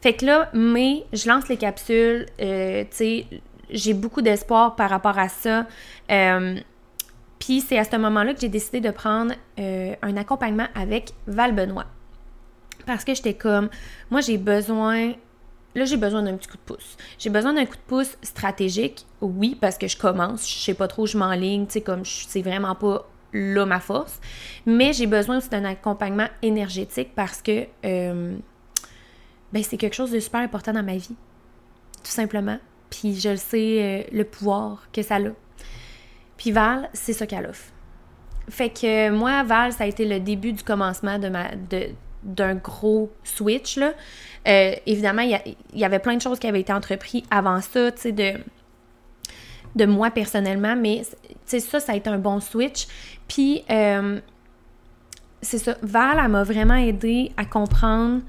[0.00, 2.26] Fait que là, mais je lance les capsules.
[2.38, 5.66] j'ai beaucoup d'espoir par rapport à ça.
[7.38, 11.86] Puis c'est à ce moment-là que j'ai décidé de prendre un accompagnement avec Val Benoît.
[12.86, 13.68] Parce que j'étais comme,
[14.10, 15.14] moi j'ai besoin
[15.76, 16.96] là, j'ai besoin d'un petit coup de pouce.
[17.18, 20.88] J'ai besoin d'un coup de pouce stratégique, oui, parce que je commence, je sais pas
[20.88, 24.18] trop, je m'enligne, tu sais, comme c'est vraiment pas là ma force.
[24.64, 28.36] Mais j'ai besoin aussi d'un accompagnement énergétique parce que euh,
[29.52, 31.16] ben, c'est quelque chose de super important dans ma vie,
[32.02, 32.58] tout simplement.
[32.90, 35.30] Puis je le sais, euh, le pouvoir que ça a.
[36.38, 37.72] Puis Val, c'est ça qu'elle offre.
[38.48, 41.50] Fait que moi, Val, ça a été le début du commencement de ma,
[42.22, 43.76] d'un gros switch.
[43.76, 43.92] Là.
[44.46, 48.00] Euh, évidemment, il y, avait plein de choses qui avaient été entreprises avant ça, tu
[48.00, 48.34] sais, de,
[49.74, 51.02] de moi personnellement, mais
[51.44, 52.86] ça, ça a été un bon switch.
[53.26, 54.20] Puis, euh,
[55.42, 58.20] c'est ça, Val, elle m'a vraiment aidé à comprendre.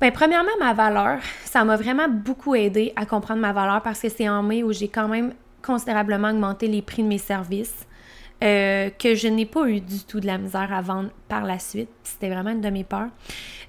[0.00, 4.08] Ben, premièrement, ma valeur, ça m'a vraiment beaucoup aidé à comprendre ma valeur parce que
[4.08, 7.86] c'est en mai où j'ai quand même considérablement augmenté les prix de mes services.
[8.42, 11.58] Euh, que je n'ai pas eu du tout de la misère à vendre par la
[11.58, 11.88] suite.
[12.02, 13.08] C'était vraiment une de mes peurs.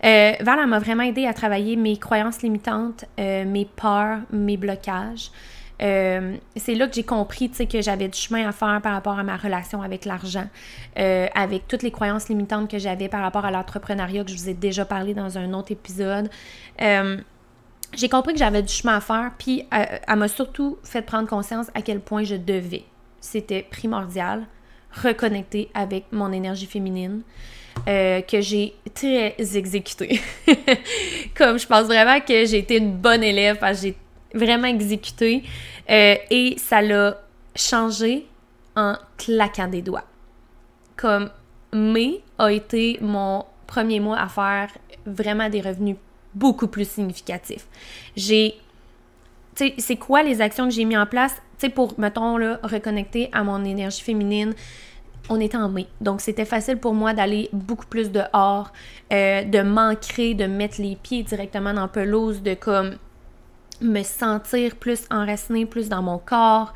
[0.04, 5.32] Euh, Val m'a vraiment aidé à travailler mes croyances limitantes, euh, mes peurs, mes blocages.
[5.80, 9.38] c'est là que j'ai compris que j'avais du chemin à faire par rapport à ma
[9.38, 10.48] relation avec l'argent,
[10.96, 14.54] avec toutes les croyances limitantes que j'avais par rapport à l'entrepreneuriat que je vous ai
[14.54, 16.30] déjà parlé dans un autre épisode.
[16.80, 21.68] j'ai compris que j'avais du chemin à faire, puis elle m'a surtout fait prendre conscience
[21.74, 22.86] à quel point je devais.
[23.26, 24.46] C'était primordial
[24.94, 27.22] reconnecter avec mon énergie féminine.
[27.88, 30.22] Euh, que j'ai très exécuté.
[31.36, 33.98] Comme je pense vraiment que j'ai été une bonne élève j'ai
[34.34, 35.44] vraiment exécuté
[35.90, 37.18] euh, et ça l'a
[37.54, 38.28] changé
[38.78, 40.06] en claquant des doigts.
[40.96, 41.30] Comme
[41.74, 44.70] mai a été mon premier mois à faire
[45.06, 45.98] vraiment des revenus
[46.34, 47.68] beaucoup plus significatifs.
[48.16, 48.56] J'ai
[49.78, 53.30] c'est quoi les actions que j'ai mis en place, tu sais, pour, mettons, là, reconnecter
[53.32, 54.54] à mon énergie féminine,
[55.30, 55.88] on était en mai.
[56.02, 58.72] Donc, c'était facile pour moi d'aller beaucoup plus dehors,
[59.12, 62.96] euh, de m'ancrer, de mettre les pieds directement dans pelouse, de comme
[63.82, 66.74] me sentir plus enracinée, plus dans mon corps,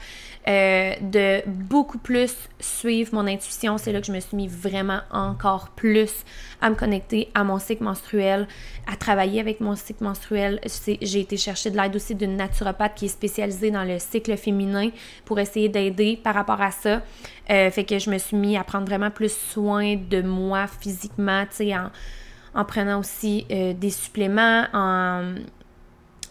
[0.49, 3.77] euh, de beaucoup plus suivre mon intuition.
[3.77, 6.25] C'est là que je me suis mis vraiment encore plus
[6.59, 8.47] à me connecter à mon cycle menstruel,
[8.91, 10.59] à travailler avec mon cycle menstruel.
[11.01, 14.89] J'ai été chercher de l'aide aussi d'une naturopathe qui est spécialisée dans le cycle féminin
[15.23, 17.03] pour essayer d'aider par rapport à ça.
[17.51, 21.45] Euh, fait que je me suis mis à prendre vraiment plus soin de moi physiquement,
[21.55, 21.91] tu en,
[22.55, 25.35] en, prenant aussi euh, des suppléments, en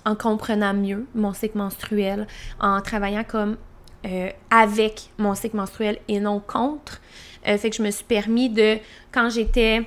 [0.04, 2.26] en comprenant mieux mon cycle menstruel,
[2.60, 3.56] en travaillant comme
[4.06, 7.00] euh, avec mon cycle menstruel et non contre.
[7.46, 8.78] Euh, fait que je me suis permis de,
[9.12, 9.82] quand j'étais,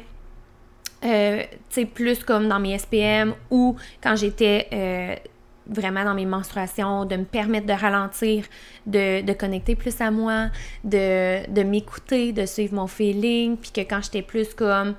[1.06, 5.22] euh, tu sais, plus comme dans mes SPM ou quand j'étais
[5.68, 8.46] vraiment dans mes menstruations, de me permettre de ralentir,
[8.86, 10.48] de, de connecter plus à moi,
[10.84, 14.96] de, de m'écouter, de suivre mon feeling, puis que quand j'étais plus comme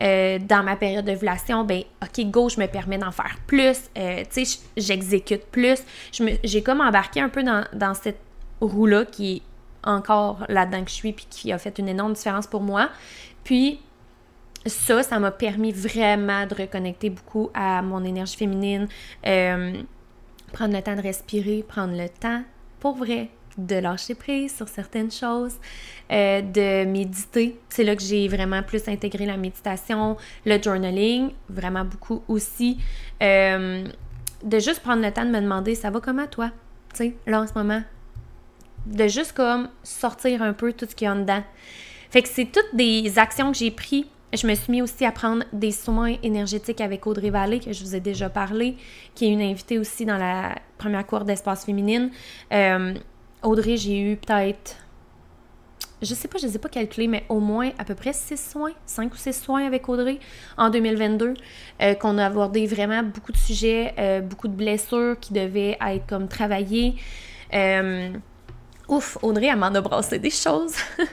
[0.00, 4.22] euh, dans ma période d'ovulation, ben ok, go, je me permets d'en faire plus, euh,
[4.32, 5.78] tu sais, j'exécute plus.
[6.42, 8.18] J'ai comme embarqué un peu dans, dans cette
[8.66, 9.42] roue-là qui est
[9.84, 12.88] encore là-dedans que je suis, puis qui a fait une énorme différence pour moi.
[13.44, 13.80] Puis
[14.66, 18.88] ça, ça m'a permis vraiment de reconnecter beaucoup à mon énergie féminine,
[19.26, 19.82] euh,
[20.52, 22.42] prendre le temps de respirer, prendre le temps,
[22.80, 25.56] pour vrai, de lâcher prise sur certaines choses,
[26.10, 27.58] euh, de méditer.
[27.68, 32.78] C'est là que j'ai vraiment plus intégré la méditation, le journaling, vraiment beaucoup aussi.
[33.22, 33.86] Euh,
[34.42, 36.50] de juste prendre le temps de me demander, ça va comment toi?
[36.94, 37.82] Tu sais, là en ce moment.
[38.86, 41.42] De juste comme sortir un peu tout ce qu'il y a en dedans.
[42.10, 45.12] Fait que c'est toutes des actions que j'ai prises je me suis mis aussi à
[45.12, 48.76] prendre des soins énergétiques avec Audrey Vallée, que je vous ai déjà parlé,
[49.14, 52.10] qui est une invitée aussi dans la première cour d'espace féminine.
[52.52, 52.94] Euh,
[53.42, 54.76] Audrey, j'ai eu peut-être,
[56.00, 58.14] je sais pas, je ne les ai pas calculés, mais au moins à peu près
[58.14, 60.18] six soins, cinq ou six soins avec Audrey
[60.56, 61.34] en 2022,
[61.82, 66.06] euh, qu'on a abordé vraiment beaucoup de sujets, euh, beaucoup de blessures qui devaient être
[66.06, 66.94] comme travaillées.
[68.92, 70.74] Ouf, Audrey, elle m'en a brassé des choses.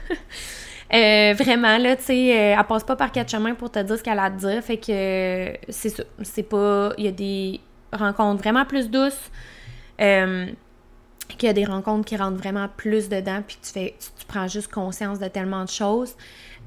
[0.92, 3.96] Euh, vraiment, là, tu sais, euh, elle passe pas par quatre chemins pour te dire
[3.96, 4.64] ce qu'elle a à te dire.
[4.64, 6.02] Fait que euh, c'est ça.
[6.24, 6.94] C'est pas.
[6.98, 7.60] Il y a des
[7.94, 9.30] rencontres vraiment plus douces.
[10.00, 10.56] qu'il
[11.44, 14.72] y a des rencontres qui rentrent vraiment plus dedans, puis tu fais, tu, prends juste
[14.72, 16.16] conscience de tellement de choses.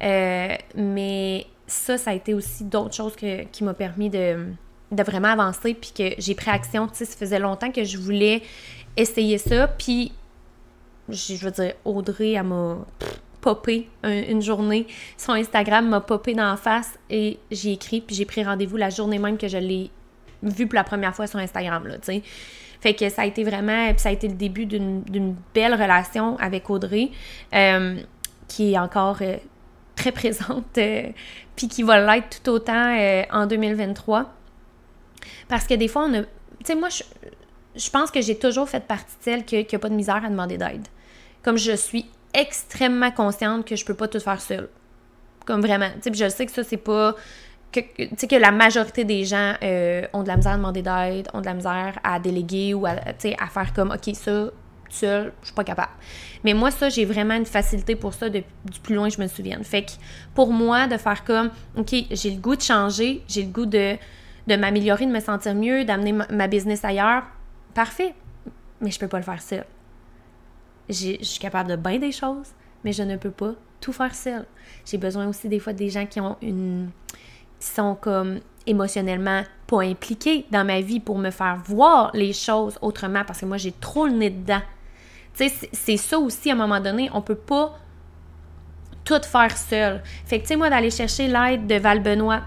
[0.01, 4.53] mais ça, ça a été aussi d'autres choses qui m'ont permis de,
[4.93, 6.87] de vraiment avancer, puis que j'ai pris action.
[6.87, 8.43] Tu sais, ça faisait longtemps que je voulais
[8.97, 10.13] essayer ça, puis
[11.09, 12.79] je veux dire, Audrey, elle m'a
[13.41, 14.87] popé une journée.
[15.17, 18.91] Son Instagram m'a popé dans la face et j'ai écrit, puis j'ai pris rendez-vous la
[18.91, 19.91] journée même que je l'ai
[20.43, 22.23] vu pour la première fois sur Instagram, là, tu sais.
[22.83, 26.37] Fait que ça a été vraiment, puis ça a été le début d'une belle relation
[26.39, 27.11] avec Audrey,
[27.55, 27.97] euh,
[28.49, 29.37] qui est encore euh,
[29.95, 31.11] très présente, euh,
[31.55, 32.97] puis qui va l'être tout autant
[33.31, 34.33] en 2023.
[35.47, 36.23] Parce que des fois, on a.
[36.23, 36.29] Tu
[36.65, 37.05] sais, moi, je,
[37.75, 40.29] je pense que j'ai toujours fait partie de celle qui n'a pas de misère à
[40.29, 40.87] demander d'aide.
[41.43, 44.69] Comme je suis extrêmement consciente que je peux pas tout faire seule.
[45.47, 45.89] Comme vraiment.
[46.03, 47.15] Tu sais, je sais que ça, c'est pas.
[47.73, 47.83] Tu
[48.17, 51.41] sais, que la majorité des gens euh, ont de la misère à demander d'aide, ont
[51.41, 54.51] de la misère à déléguer ou à, à faire comme, OK, ça,
[54.93, 55.93] seul, je suis pas capable.
[56.45, 58.43] Mais moi, ça, j'ai vraiment une facilité pour ça du
[58.83, 59.65] plus loin que je me souvienne.
[59.65, 59.93] Fait que
[60.35, 63.97] pour moi, de faire comme, OK, j'ai le goût de changer, j'ai le goût de,
[64.47, 67.25] de m'améliorer, de me sentir mieux, d'amener ma, business ailleurs,
[67.75, 68.15] parfait.
[68.81, 69.65] Mais je peux pas le faire seul
[70.89, 72.49] je suis capable de bien des choses,
[72.85, 74.47] mais je ne peux pas tout faire seule.
[74.85, 76.91] J'ai besoin aussi des fois des gens qui ont une
[77.59, 82.77] qui sont comme émotionnellement pas impliqués dans ma vie pour me faire voir les choses
[82.83, 84.63] autrement parce que moi j'ai trop le nez dedans.
[85.35, 87.79] Tu sais, c'est ça aussi à un moment donné, on peut pas
[89.05, 90.03] tout faire seul.
[90.27, 92.43] Fait que tu sais moi d'aller chercher l'aide de Val Benoît,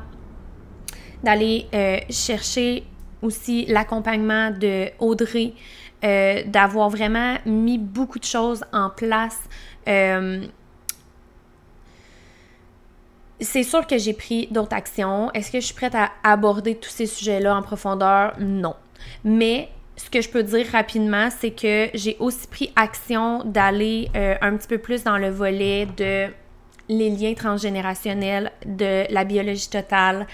[1.24, 2.86] d'aller euh, chercher
[3.22, 5.54] aussi l'accompagnement de Audrey,
[6.04, 9.40] euh, d'avoir vraiment mis beaucoup de choses en place.
[9.88, 10.46] Euh,
[13.40, 15.32] c'est sûr que j'ai pris d'autres actions.
[15.34, 18.34] Est-ce que je suis prête à aborder tous ces sujets-là en profondeur?
[18.40, 18.76] Non.
[19.24, 24.36] Mais ce que je peux dire rapidement, c'est que j'ai aussi pris action d'aller euh,
[24.42, 26.28] un petit peu plus dans le volet de
[26.88, 30.28] les liens transgénérationnels, de la biologie totale,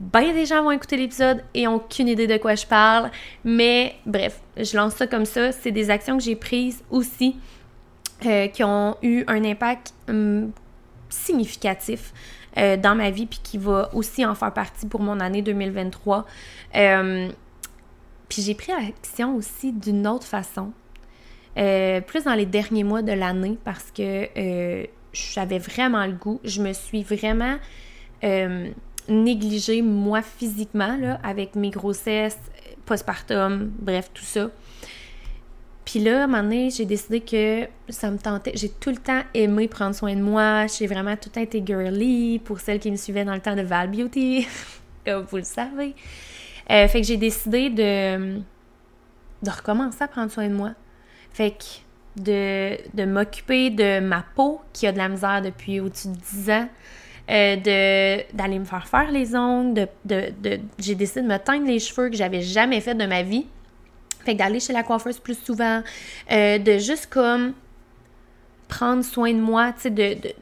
[0.00, 3.10] bien des gens vont écouter l'épisode et ont aucune idée de quoi je parle.
[3.44, 5.52] Mais bref, je lance ça comme ça.
[5.52, 7.36] C'est des actions que j'ai prises aussi
[8.26, 10.52] euh, qui ont eu un impact hum,
[11.08, 12.12] significatif
[12.56, 16.26] euh, dans ma vie puis qui va aussi en faire partie pour mon année 2023.
[16.76, 17.28] Euh,
[18.28, 20.72] puis j'ai pris action aussi d'une autre façon.
[21.54, 24.28] plus dans les derniers mois de l'année parce que
[25.12, 26.40] j'avais vraiment le goût.
[26.44, 27.56] Je me suis vraiment
[29.08, 32.38] négligée, moi, physiquement, là, avec mes grossesses,
[32.84, 34.50] postpartum, bref, tout ça.
[35.84, 38.52] Puis là, à un moment donné, j'ai décidé que ça me tentait.
[38.54, 40.66] J'ai tout le temps aimé prendre soin de moi.
[40.66, 43.56] J'ai vraiment tout le temps été girly pour celles qui me suivaient dans le temps
[43.56, 44.46] de Val Beauty,
[45.06, 45.94] vous le savez.
[46.70, 48.36] Euh, fait que j'ai décidé de,
[49.42, 50.72] de recommencer à prendre soin de moi.
[51.32, 56.08] Fait que de, de m'occuper de ma peau qui a de la misère depuis au-dessus
[56.08, 56.68] de 10 ans,
[57.30, 61.78] euh, d'aller me faire faire les ongles, de, de, j'ai décidé de me teindre les
[61.78, 63.46] cheveux que j'avais jamais fait de ma vie.
[64.24, 65.82] Fait que d'aller chez la coiffeuse plus souvent,
[66.32, 67.52] euh, de juste comme
[68.68, 70.32] prendre soin de moi, tu sais, de, de,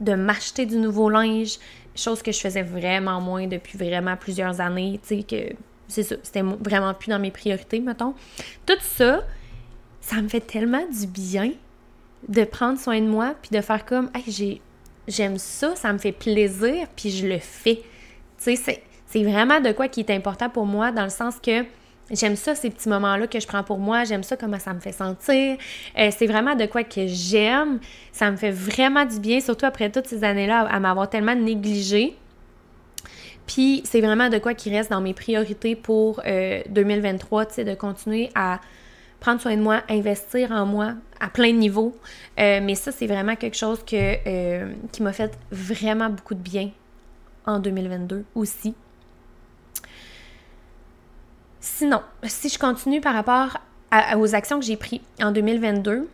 [0.00, 1.58] de m'acheter du nouveau linge,
[1.94, 5.54] chose que je faisais vraiment moins depuis vraiment plusieurs années, tu sais, que
[5.86, 8.14] c'est ça, c'était vraiment plus dans mes priorités, mettons.
[8.66, 9.22] Tout ça,
[10.00, 11.52] ça me fait tellement du bien
[12.28, 14.60] de prendre soin de moi, puis de faire comme, hey, j'ai
[15.08, 17.82] j'aime ça, ça me fait plaisir, puis je le fais.
[18.42, 21.64] Tu sais, c'est vraiment de quoi qui est important pour moi, dans le sens que
[22.10, 24.04] J'aime ça, ces petits moments-là que je prends pour moi.
[24.04, 25.56] J'aime ça, comment ça me fait sentir.
[25.98, 27.80] Euh, c'est vraiment de quoi que j'aime.
[28.12, 32.14] Ça me fait vraiment du bien, surtout après toutes ces années-là, à m'avoir tellement négligée.
[33.46, 36.22] Puis c'est vraiment de quoi qui reste dans mes priorités pour
[36.68, 38.60] 2023, euh, tu sais, de continuer à
[39.24, 41.96] prendre soin de moi, investir en moi à plein de niveaux.
[42.38, 46.70] Euh, mais ça, c'est vraiment quelque chose que, qui m'a fait vraiment beaucoup de bien
[47.46, 48.74] en 2022 aussi.
[51.58, 53.56] Sinon, si je continue par rapport
[54.18, 56.06] aux actions que j'ai prises en 2022,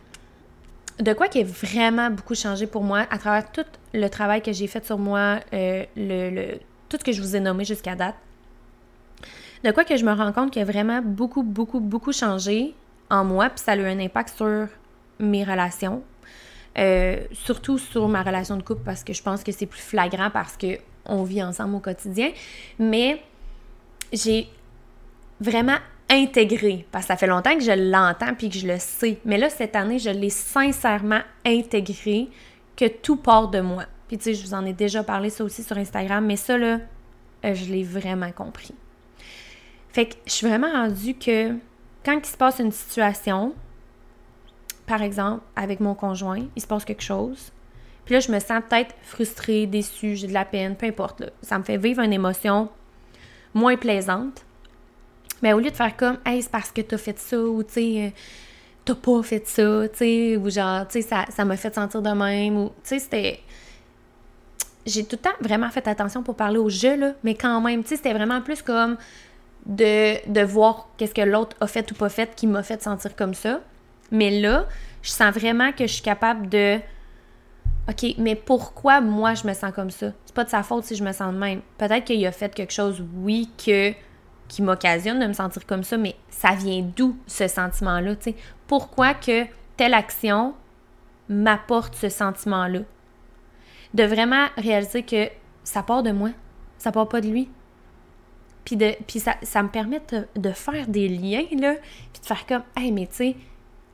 [0.99, 4.53] de quoi qui a vraiment beaucoup changé pour moi à travers tout le travail que
[4.53, 8.15] j'ai fait sur moi, euh, le, tout ce que je vous ai nommé jusqu'à date,
[9.65, 12.73] de quoi que je me rends compte qu'il a vraiment beaucoup, beaucoup, beaucoup changé
[13.11, 14.67] en moi, puis ça a eu un impact sur
[15.19, 16.01] mes relations,
[16.77, 20.29] euh, surtout sur ma relation de couple parce que je pense que c'est plus flagrant
[20.31, 22.31] parce qu'on vit ensemble au quotidien.
[22.79, 23.21] Mais
[24.13, 24.47] j'ai
[25.41, 25.77] vraiment
[26.09, 29.19] intégré, parce que ça fait longtemps que je l'entends puis que je le sais.
[29.25, 32.29] Mais là, cette année, je l'ai sincèrement intégré
[32.75, 33.85] que tout part de moi.
[34.07, 36.57] Puis tu sais, je vous en ai déjà parlé ça aussi sur Instagram, mais ça
[36.57, 36.79] là,
[37.45, 38.73] euh, je l'ai vraiment compris.
[39.89, 41.55] Fait que je suis vraiment rendue que
[42.03, 43.53] quand il se passe une situation,
[44.85, 47.51] par exemple, avec mon conjoint, il se passe quelque chose,
[48.05, 51.23] puis là, je me sens peut-être frustrée, déçue, j'ai de la peine, peu importe.
[51.41, 52.69] Ça me fait vivre une émotion
[53.53, 54.43] moins plaisante.
[55.41, 58.09] Mais au lieu de faire comme, hey, c'est parce que t'as fait ça, ou euh,
[58.85, 62.57] t'as pas fait ça, tu ou genre, tu sais, ça, m'a fait sentir de même,
[62.57, 63.39] ou, tu sais, c'était.
[64.85, 67.83] J'ai tout le temps vraiment fait attention pour parler au jeu, là, mais quand même,
[67.83, 68.97] tu sais, c'était vraiment plus comme
[69.65, 73.33] de, voir qu'est-ce que l'autre a fait ou pas fait qui m'a fait sentir comme
[73.33, 73.61] ça.
[74.11, 74.65] Mais là,
[75.01, 76.79] je sens vraiment que je suis capable de.
[77.89, 80.11] OK, mais pourquoi moi je me sens comme ça?
[80.25, 81.61] C'est pas de sa faute si je me sens de même.
[81.77, 83.93] Peut-être qu'il a fait quelque chose, oui, que
[84.47, 88.15] qui m'occasionne de me sentir comme ça, mais ça vient d'où ce sentiment-là?
[88.67, 89.45] Pourquoi que
[89.77, 90.53] telle action
[91.29, 92.79] m'apporte ce sentiment-là?
[93.93, 95.29] De vraiment réaliser que
[95.63, 96.31] ça part de moi,
[96.77, 97.49] ça part pas de lui.
[98.65, 100.01] Puis, de, puis ça, ça me permet
[100.35, 101.75] de, faire des liens, là,
[102.13, 103.35] puis de faire comme, hey, mais tu sais,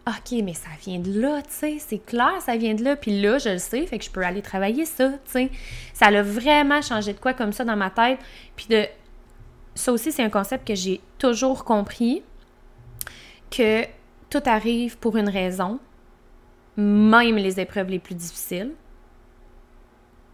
[0.07, 3.21] OK, mais ça vient de là, tu sais, c'est clair, ça vient de là, puis
[3.21, 5.51] là, je le sais, fait que je peux aller travailler ça, tu sais.
[5.93, 8.19] Ça a vraiment changé de quoi comme ça dans ma tête,
[8.55, 8.85] puis de
[9.75, 12.23] ça aussi, c'est un concept que j'ai toujours compris,
[13.51, 13.85] que
[14.29, 15.79] tout arrive pour une raison,
[16.75, 18.73] même les épreuves les plus difficiles.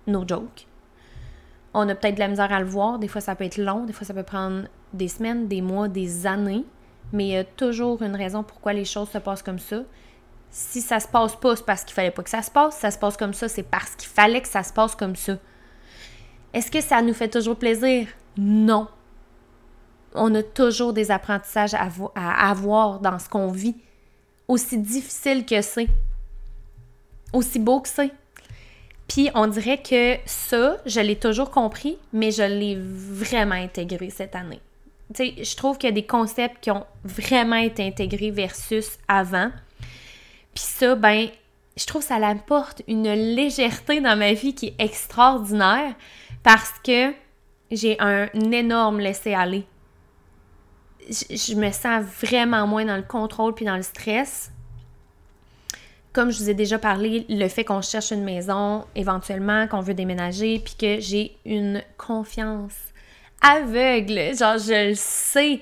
[0.07, 0.65] No joke.
[1.73, 3.85] On a peut-être de la misère à le voir, des fois ça peut être long,
[3.85, 6.65] des fois ça peut prendre des semaines, des mois, des années,
[7.11, 9.81] mais il y a toujours une raison pourquoi les choses se passent comme ça.
[10.51, 12.75] Si ça se passe pas, c'est parce qu'il fallait pas que ça se passe.
[12.75, 15.15] Si ça se passe comme ça, c'est parce qu'il fallait que ça se passe comme
[15.15, 15.37] ça.
[16.53, 18.07] Est-ce que ça nous fait toujours plaisir?
[18.37, 18.87] Non
[20.15, 21.89] on a toujours des apprentissages à,
[22.49, 23.75] avoir dans ce qu'on vit,
[24.47, 25.87] aussi difficile que c'est,
[27.31, 28.11] aussi beau que c'est.
[29.07, 34.35] Puis on dirait que ça, je l'ai toujours compris, mais je l'ai vraiment intégré cette
[34.35, 34.61] année.
[35.13, 38.97] Tu sais, je trouve qu'il y a des concepts qui ont vraiment été intégrés versus
[39.07, 39.51] avant.
[40.55, 41.27] Puis ça, ben,
[41.75, 45.93] je trouve que ça apporte une légèreté dans ma vie qui est extraordinaire
[46.41, 47.13] parce que
[47.71, 49.65] j'ai un énorme laisser-aller
[51.09, 54.51] je, me sens vraiment moins dans le contrôle puis dans le stress.
[56.13, 59.95] Comme je vous ai déjà parlé, le fait qu'on cherche une maison éventuellement, qu'on veut
[59.95, 62.75] déménager, puis que j'ai une confiance
[63.41, 64.35] aveugle.
[64.37, 65.59] Genre, je le sais.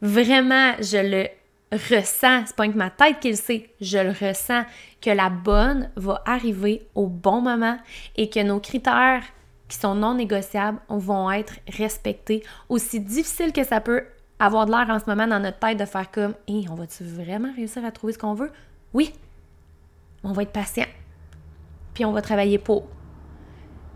[0.00, 1.28] Vraiment, je le
[1.70, 2.46] ressens.
[2.46, 3.70] C'est pas que ma tête qui le sait.
[3.80, 4.64] Je le ressens.
[5.00, 7.78] Que la bonne va arriver au bon moment
[8.16, 9.22] et que nos critères
[9.68, 12.42] qui sont non négociables vont être respectés.
[12.68, 14.04] Aussi difficile que ça peut
[14.38, 17.04] avoir de l'air en ce moment dans notre tête de faire comme Hé, on va-tu
[17.04, 18.50] vraiment réussir à trouver ce qu'on veut?
[18.92, 19.12] Oui.
[20.24, 20.86] On va être patient.
[21.94, 22.86] Puis on va travailler pour.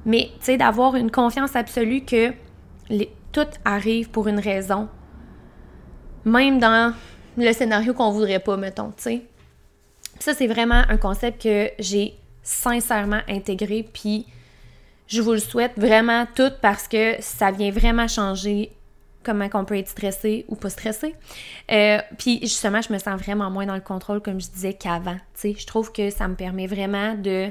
[0.04, 2.32] Mais, tu sais, d'avoir une confiance absolue que
[3.32, 4.88] tout arrive pour une raison.
[6.24, 6.94] Même dans
[7.36, 9.22] le scénario qu'on voudrait pas, mettons, tu sais.
[10.18, 14.26] Ça, c'est vraiment un concept que j'ai sincèrement intégré, puis
[15.06, 18.75] je vous le souhaite vraiment tout parce que ça vient vraiment changer
[19.26, 21.14] comment on peut être stressé ou pas stressé.
[21.72, 25.18] Euh, puis justement, je me sens vraiment moins dans le contrôle, comme je disais, qu'avant.
[25.42, 27.50] Je trouve que ça me permet vraiment de...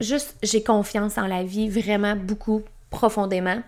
[0.00, 3.62] Juste, j'ai confiance en la vie vraiment beaucoup profondément.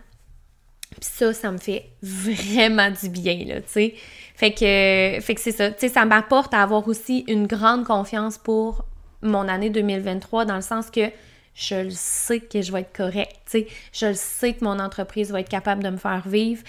[0.90, 3.95] Puis ça, ça me fait vraiment du bien, là, tu sais.
[4.34, 5.70] Fait que, fait que c'est ça.
[5.70, 8.86] Tu sais, ça m'apporte à avoir aussi une grande confiance pour
[9.20, 11.11] mon année 2023 dans le sens que
[11.55, 14.78] je le sais que je vais être correct, tu sais, je le sais que mon
[14.78, 16.62] entreprise va être capable de me faire vivre.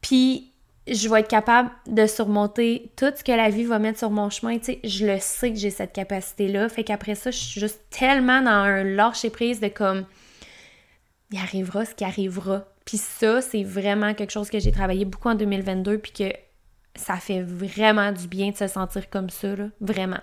[0.00, 0.52] Puis
[0.86, 4.28] je vais être capable de surmonter tout ce que la vie va mettre sur mon
[4.30, 6.68] chemin, je le sais que j'ai cette capacité-là.
[6.68, 10.04] Fait qu'après ça, je suis juste tellement dans un lâcher prise de comme
[11.30, 12.64] il arrivera ce qui arrivera.
[12.84, 16.32] Puis ça, c'est vraiment quelque chose que j'ai travaillé beaucoup en 2022 puis que
[16.96, 20.20] ça fait vraiment du bien de se sentir comme ça, là, vraiment.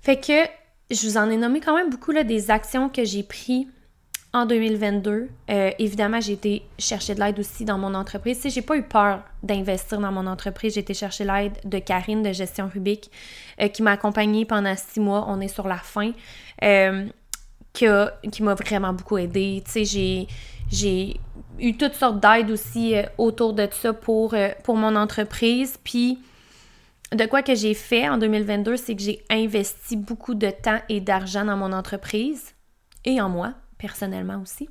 [0.00, 0.61] Fait que
[0.92, 3.66] je vous en ai nommé quand même beaucoup là, des actions que j'ai prises
[4.32, 5.28] en 2022.
[5.50, 8.40] Euh, évidemment, j'ai été chercher de l'aide aussi dans mon entreprise.
[8.40, 10.74] Sais, j'ai pas eu peur d'investir dans mon entreprise.
[10.74, 13.10] J'ai été chercher l'aide de Karine de Gestion Rubik
[13.60, 15.26] euh, qui m'a accompagnée pendant six mois.
[15.28, 16.12] On est sur la fin.
[16.62, 17.06] Euh,
[17.72, 17.86] qui,
[18.30, 19.62] qui m'a vraiment beaucoup aidée.
[19.64, 20.28] Tu sais,
[20.70, 21.20] j'ai,
[21.58, 25.78] eu toutes sortes d'aides aussi autour de ça pour, pour mon entreprise.
[25.82, 26.18] Puis,
[27.12, 31.00] de quoi que j'ai fait en 2022, c'est que j'ai investi beaucoup de temps et
[31.00, 32.54] d'argent dans mon entreprise
[33.04, 34.68] et en moi, personnellement aussi.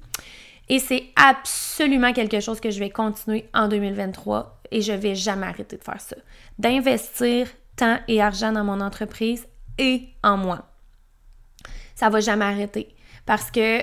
[0.70, 5.48] Et c'est absolument quelque chose que je vais continuer en 2023 et je vais jamais
[5.48, 6.16] arrêter de faire ça.
[6.58, 10.70] D'investir temps et argent dans mon entreprise et en moi.
[11.96, 13.82] Ça va jamais arrêter parce que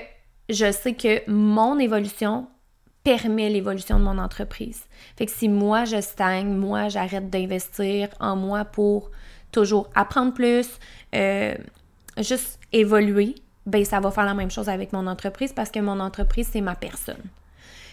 [0.49, 2.47] je sais que mon évolution
[3.03, 4.83] permet l'évolution de mon entreprise.
[5.17, 9.11] Fait que si moi je stagne, moi j'arrête d'investir en moi pour
[9.51, 10.67] toujours apprendre plus,
[11.15, 11.55] euh,
[12.17, 13.35] juste évoluer,
[13.65, 16.61] ben ça va faire la même chose avec mon entreprise parce que mon entreprise c'est
[16.61, 17.23] ma personne.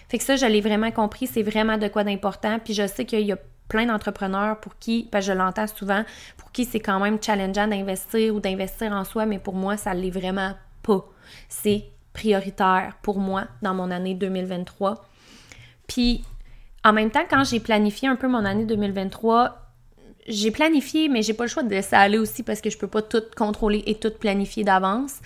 [0.09, 3.04] Fait que ça je l'ai vraiment compris, c'est vraiment de quoi d'important, puis je sais
[3.04, 3.38] qu'il y a
[3.68, 6.04] plein d'entrepreneurs pour qui, ben je l'entends souvent,
[6.36, 9.94] pour qui c'est quand même challengeant d'investir ou d'investir en soi, mais pour moi ça
[9.94, 10.52] l'est vraiment
[10.82, 11.04] pas.
[11.48, 11.84] C'est
[12.17, 15.05] prioritaire pour moi dans mon année 2023.
[15.87, 16.25] Puis
[16.83, 19.62] en même temps, quand j'ai planifié un peu mon année 2023,
[20.27, 22.89] j'ai planifié, mais j'ai pas le choix de laisser aller aussi parce que je peux
[22.89, 25.21] pas tout contrôler et tout planifier d'avance.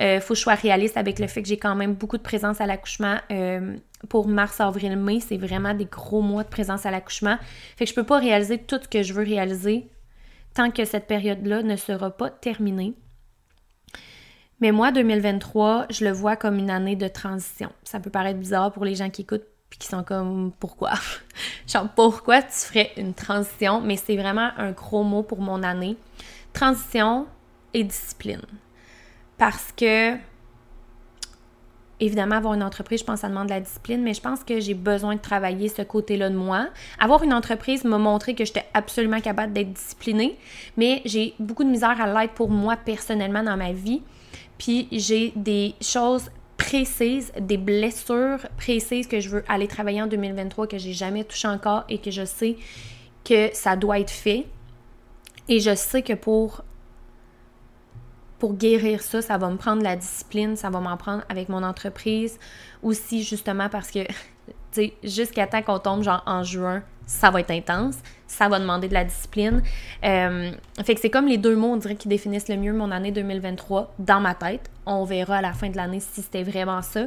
[0.00, 2.22] Euh, faut que je sois réaliste avec le fait que j'ai quand même beaucoup de
[2.22, 3.16] présence à l'accouchement.
[3.32, 3.76] Euh,
[4.08, 7.38] pour mars, avril, mai, c'est vraiment des gros mois de présence à l'accouchement.
[7.76, 9.88] Fait que je peux pas réaliser tout ce que je veux réaliser
[10.54, 12.94] tant que cette période-là ne sera pas terminée.
[14.60, 17.70] Mais moi, 2023, je le vois comme une année de transition.
[17.84, 20.92] Ça peut paraître bizarre pour les gens qui écoutent puis qui sont comme pourquoi
[21.66, 25.96] Genre pourquoi tu ferais une transition Mais c'est vraiment un gros mot pour mon année.
[26.52, 27.26] Transition
[27.74, 28.42] et discipline.
[29.36, 30.16] Parce que
[32.00, 34.44] évidemment, avoir une entreprise, je pense que ça demande de la discipline, mais je pense
[34.44, 36.68] que j'ai besoin de travailler ce côté-là de moi.
[36.98, 40.38] Avoir une entreprise m'a montré que j'étais absolument capable d'être disciplinée,
[40.76, 44.02] mais j'ai beaucoup de misère à l'être pour moi personnellement dans ma vie.
[44.58, 50.66] Puis j'ai des choses précises, des blessures précises que je veux aller travailler en 2023
[50.66, 52.56] que j'ai jamais touché encore et que je sais
[53.24, 54.46] que ça doit être fait.
[55.48, 56.64] Et je sais que pour
[58.38, 61.62] pour guérir ça, ça va me prendre la discipline, ça va m'en prendre avec mon
[61.62, 62.38] entreprise
[62.82, 64.12] aussi justement parce que tu
[64.72, 67.96] sais jusqu'à temps qu'on tombe genre en juin, ça va être intense,
[68.26, 69.62] ça va demander de la discipline.
[70.04, 70.50] Euh,
[70.84, 73.12] fait que c'est comme les deux mots, on dirait, qui définissent le mieux mon année
[73.12, 74.70] 2023 dans ma tête.
[74.84, 77.06] On verra à la fin de l'année si c'était vraiment ça.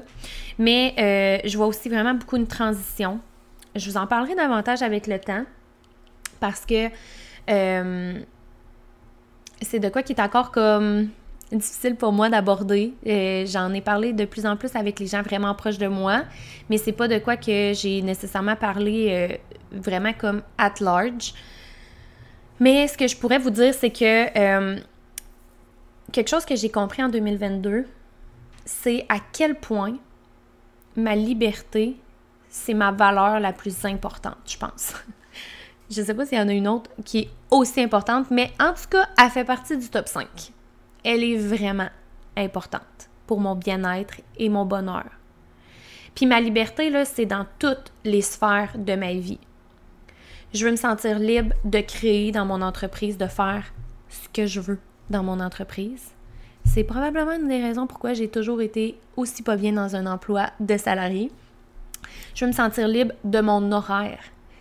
[0.58, 3.20] Mais euh, je vois aussi vraiment beaucoup une transition.
[3.76, 5.44] Je vous en parlerai davantage avec le temps
[6.40, 6.90] parce que
[7.50, 8.20] euh,
[9.62, 11.10] c'est de quoi qui est encore comme
[11.52, 12.94] difficile pour moi d'aborder.
[13.46, 16.24] J'en ai parlé de plus en plus avec les gens vraiment proches de moi,
[16.70, 19.40] mais c'est pas de quoi que j'ai nécessairement parlé
[19.72, 21.34] vraiment comme at large.
[22.60, 24.80] Mais ce que je pourrais vous dire, c'est que euh,
[26.12, 27.86] quelque chose que j'ai compris en 2022,
[28.66, 29.98] c'est à quel point
[30.96, 31.96] ma liberté,
[32.50, 34.94] c'est ma valeur la plus importante, je pense.
[35.90, 38.74] je sais pas s'il y en a une autre qui est aussi importante, mais en
[38.74, 40.52] tout cas, elle fait partie du top 5
[41.04, 41.90] elle est vraiment
[42.36, 45.06] importante pour mon bien-être et mon bonheur.
[46.16, 49.40] Puis ma liberté, là, c'est dans toutes les sphères de ma vie.
[50.54, 53.66] Je veux me sentir libre de créer dans mon entreprise, de faire
[54.10, 54.80] ce que je veux
[55.10, 56.12] dans mon entreprise.
[56.66, 60.50] C'est probablement une des raisons pourquoi j'ai toujours été aussi pas bien dans un emploi
[60.60, 61.32] de salarié.
[62.34, 64.20] Je veux me sentir libre de mon horaire.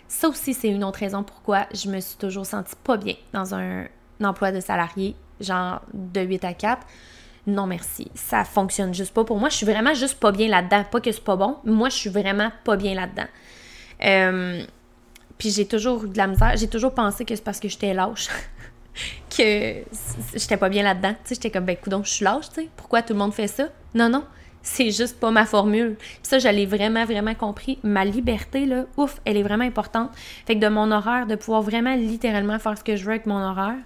[0.08, 3.54] Ça aussi, c'est une autre raison pourquoi je me suis toujours sentie pas bien dans
[3.54, 3.86] un
[4.22, 6.86] emploi de salarié genre de 8 à 4.
[7.46, 8.10] Non, merci.
[8.14, 9.48] Ça fonctionne juste pas pour moi.
[9.48, 10.84] Je suis vraiment juste pas bien là-dedans.
[10.90, 13.28] Pas que c'est pas bon, moi, je suis vraiment pas bien là-dedans.
[14.04, 14.64] Euh,
[15.38, 16.54] puis j'ai toujours eu de la misère.
[16.56, 18.28] J'ai toujours pensé que c'est parce que j'étais lâche.
[19.36, 19.84] que
[20.34, 21.12] j'étais pas bien là-dedans.
[21.12, 22.68] Tu sais, j'étais comme, ben, donc je suis lâche, tu sais.
[22.76, 23.68] Pourquoi tout le monde fait ça?
[23.94, 24.24] Non, non.
[24.60, 25.96] C'est juste pas ma formule.
[25.96, 27.78] Puis ça, j'allais vraiment, vraiment compris.
[27.82, 30.10] Ma liberté, là, ouf, elle est vraiment importante.
[30.46, 33.26] Fait que de mon horaire, de pouvoir vraiment littéralement faire ce que je veux avec
[33.26, 33.76] mon horaire,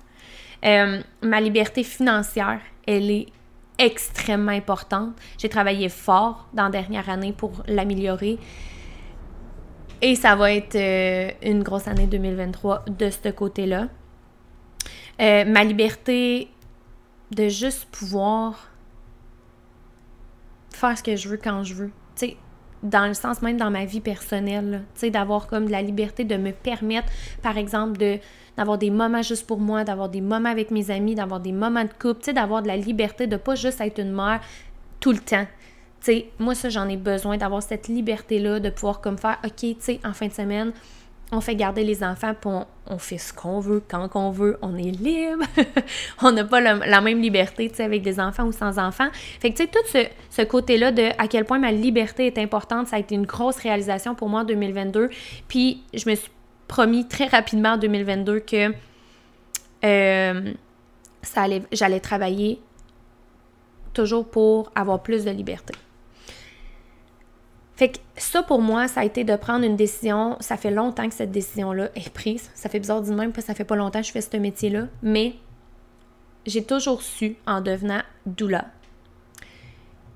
[1.23, 3.27] ma liberté financière, elle est
[3.79, 5.15] extrêmement importante.
[5.39, 8.39] J'ai travaillé fort dans la dernière année pour l'améliorer.
[10.05, 13.87] Et ça va être euh, une grosse année 2023 de ce côté-là.
[15.21, 16.49] Euh, ma liberté
[17.31, 18.69] de juste pouvoir
[20.71, 21.91] faire ce que je veux quand je veux.
[22.17, 22.37] Tu sais,
[22.83, 26.37] dans le sens même dans ma vie personnelle, tu sais, d'avoir comme la liberté de
[26.37, 27.09] me permettre,
[27.41, 28.19] par exemple, de
[28.57, 31.85] d'avoir des moments juste pour moi, d'avoir des moments avec mes amis, d'avoir des moments
[31.85, 34.41] de couple, tu sais, d'avoir de la liberté de pas juste être une mère
[35.01, 35.47] tout le temps.
[36.39, 40.01] Moi, ça, j'en ai besoin d'avoir cette liberté-là, de pouvoir comme faire, OK, tu sais,
[40.05, 40.73] en fin de semaine,
[41.31, 42.51] on fait garder les enfants, puis
[42.87, 45.45] on, fait ce qu'on veut, quand qu'on veut, on est libre.
[46.23, 49.09] on n'a pas la même liberté, tu sais, avec des enfants ou sans enfants.
[49.41, 52.39] Fait que, tu sais, tout ce, ce côté-là de à quel point ma liberté est
[52.39, 55.09] importante, ça a été une grosse réalisation pour moi en 2022.
[55.49, 56.31] Puis, je me suis
[56.69, 58.75] promis très rapidement en 2022 que
[59.85, 60.53] euh,
[61.23, 62.61] ça allait, j'allais travailler
[63.95, 65.75] toujours pour avoir plus de liberté.
[67.75, 70.37] Fait que ça, pour moi, ça a été de prendre une décision.
[70.41, 72.51] Ça fait longtemps que cette décision-là est prise.
[72.55, 74.89] Ça fait bizarre du même, que ça fait pas longtemps que je fais ce métier-là.
[75.03, 75.35] Mais
[76.47, 78.67] j'ai toujours su, en devenant doula,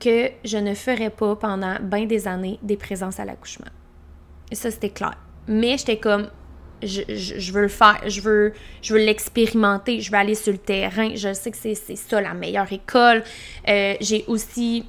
[0.00, 3.70] que je ne ferais pas pendant bien des années des présences à l'accouchement.
[4.52, 5.16] Ça, c'était clair.
[5.48, 6.28] Mais j'étais comme,
[6.82, 8.52] je, veux le faire, je veux,
[8.82, 11.14] je veux l'expérimenter, je veux aller sur le terrain.
[11.14, 13.22] Je sais que c'est ça la meilleure école.
[13.68, 14.84] Euh, j'ai aussi.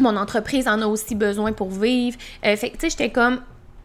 [0.00, 2.16] Mon entreprise en a aussi besoin pour vivre.
[2.44, 3.40] Euh, fait que, tu sais, j'étais comme,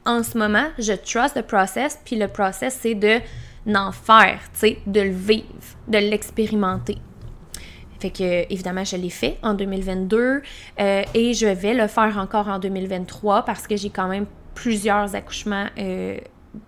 [0.06, 3.20] en ce moment, je trust le process, puis le process, c'est de
[3.66, 5.46] n'en faire, tu sais, de le vivre,
[5.88, 6.98] de l'expérimenter.
[8.00, 10.18] Fait que, évidemment, je l'ai fait en 2022
[10.80, 15.16] euh, et je vais le faire encore en 2023 parce que j'ai quand même plusieurs
[15.16, 15.68] accouchements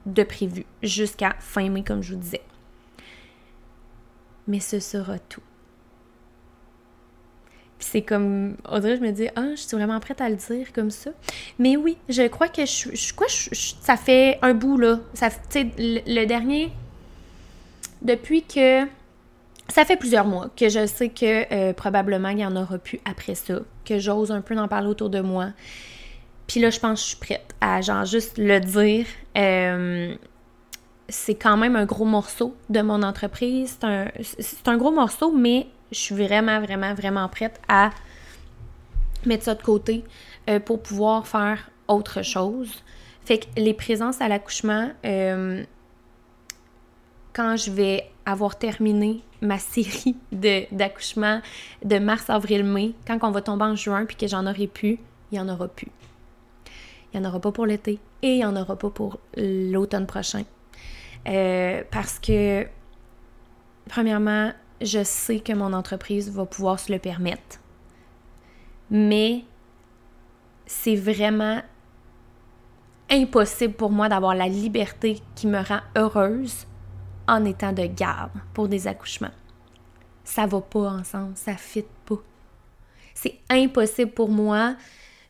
[0.05, 2.41] de prévu jusqu'à fin mai, comme je vous disais.
[4.47, 5.41] Mais ce sera tout.
[7.79, 10.73] Puis c'est comme, Audrey, je me dis, ah, je suis vraiment prête à le dire
[10.73, 11.11] comme ça.
[11.59, 14.99] Mais oui, je crois que je, je crois ça fait un bout, là.
[15.13, 16.71] Ça, le, le dernier,
[18.01, 18.85] depuis que,
[19.69, 22.99] ça fait plusieurs mois que je sais que euh, probablement il y en aura plus
[23.05, 25.49] après ça, que j'ose un peu en parler autour de moi.
[26.47, 29.05] Puis là, je pense que je suis prête à genre juste le dire.
[29.37, 30.15] Euh,
[31.09, 33.77] c'est quand même un gros morceau de mon entreprise.
[34.29, 37.91] C'est un, gros morceau, mais je suis vraiment, vraiment, vraiment prête à
[39.25, 40.03] mettre ça de côté
[40.49, 42.83] euh, pour pouvoir faire autre chose.
[43.25, 45.63] Fait que les présences à l'accouchement, euh,
[47.33, 50.15] quand je vais avoir terminé ma série
[50.71, 51.41] d'accouchements
[51.83, 54.99] de, mars, avril, mai, quand on va tomber en juin puis que j'en aurai plus,
[55.31, 55.91] il n'y en aura plus.
[57.13, 60.05] Il n'y en aura pas pour l'été et il n'y en aura pas pour l'automne
[60.05, 60.43] prochain.
[61.27, 62.65] Euh, parce que,
[63.89, 64.51] premièrement,
[64.81, 67.59] je sais que mon entreprise va pouvoir se le permettre.
[68.89, 69.43] Mais
[70.65, 71.61] c'est vraiment
[73.09, 76.67] impossible pour moi d'avoir la liberté qui me rend heureuse
[77.27, 79.31] en étant de garde pour des accouchements.
[80.23, 82.21] Ça va pas ensemble, ça fit pas.
[83.13, 84.75] C'est impossible pour moi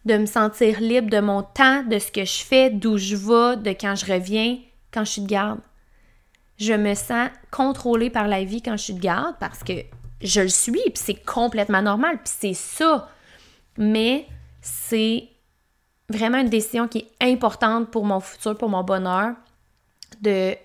[0.05, 3.57] de me sentir libre de mon temps, de ce que je fais, d'où je vais,
[3.57, 4.57] de quand je reviens,
[4.91, 5.59] quand je suis de garde.
[6.57, 9.73] Je me sens contrôlée par la vie quand je suis de garde parce que
[10.21, 13.09] je le suis, puis c'est complètement normal, puis c'est ça.
[13.77, 14.27] Mais
[14.61, 15.29] c'est
[16.09, 19.35] vraiment une décision qui est importante pour mon futur, pour mon bonheur,
[20.21, 20.55] de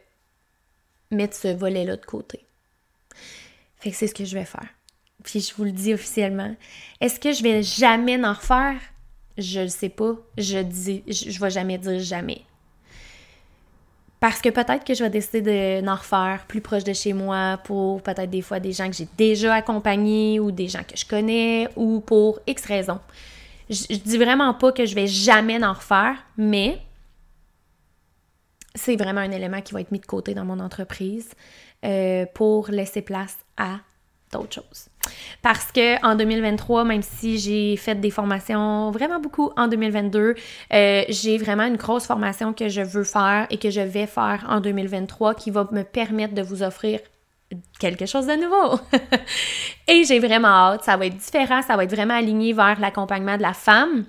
[1.10, 2.44] mettre ce volet-là de côté.
[3.76, 4.68] Fait que c'est ce que je vais faire.
[5.24, 6.54] Puis je vous le dis officiellement.
[7.00, 8.80] Est-ce que je vais jamais en refaire?
[9.38, 10.14] Je le sais pas.
[10.38, 12.42] Je dis, je, vais jamais dire jamais.
[14.22, 17.58] Parce que peut-être que je vais décider de n'en refaire plus proche de chez moi
[17.64, 21.04] pour peut-être des fois des gens que j'ai déjà accompagnés ou des gens que je
[21.04, 23.00] connais ou pour X raisons.
[23.68, 26.80] Je, je dis vraiment pas que je vais jamais en refaire, mais
[28.76, 31.30] c'est vraiment un élément qui va être mis de côté dans mon entreprise
[31.84, 33.80] euh, pour laisser place à
[34.32, 34.88] d'autres choses.
[35.42, 40.34] Parce que en 2023, même si j'ai fait des formations vraiment beaucoup en 2022,
[40.72, 44.44] euh, j'ai vraiment une grosse formation que je veux faire et que je vais faire
[44.48, 47.00] en 2023 qui va me permettre de vous offrir
[47.78, 48.80] quelque chose de nouveau.
[49.88, 53.36] et j'ai vraiment hâte, ça va être différent, ça va être vraiment aligné vers l'accompagnement
[53.36, 54.06] de la femme.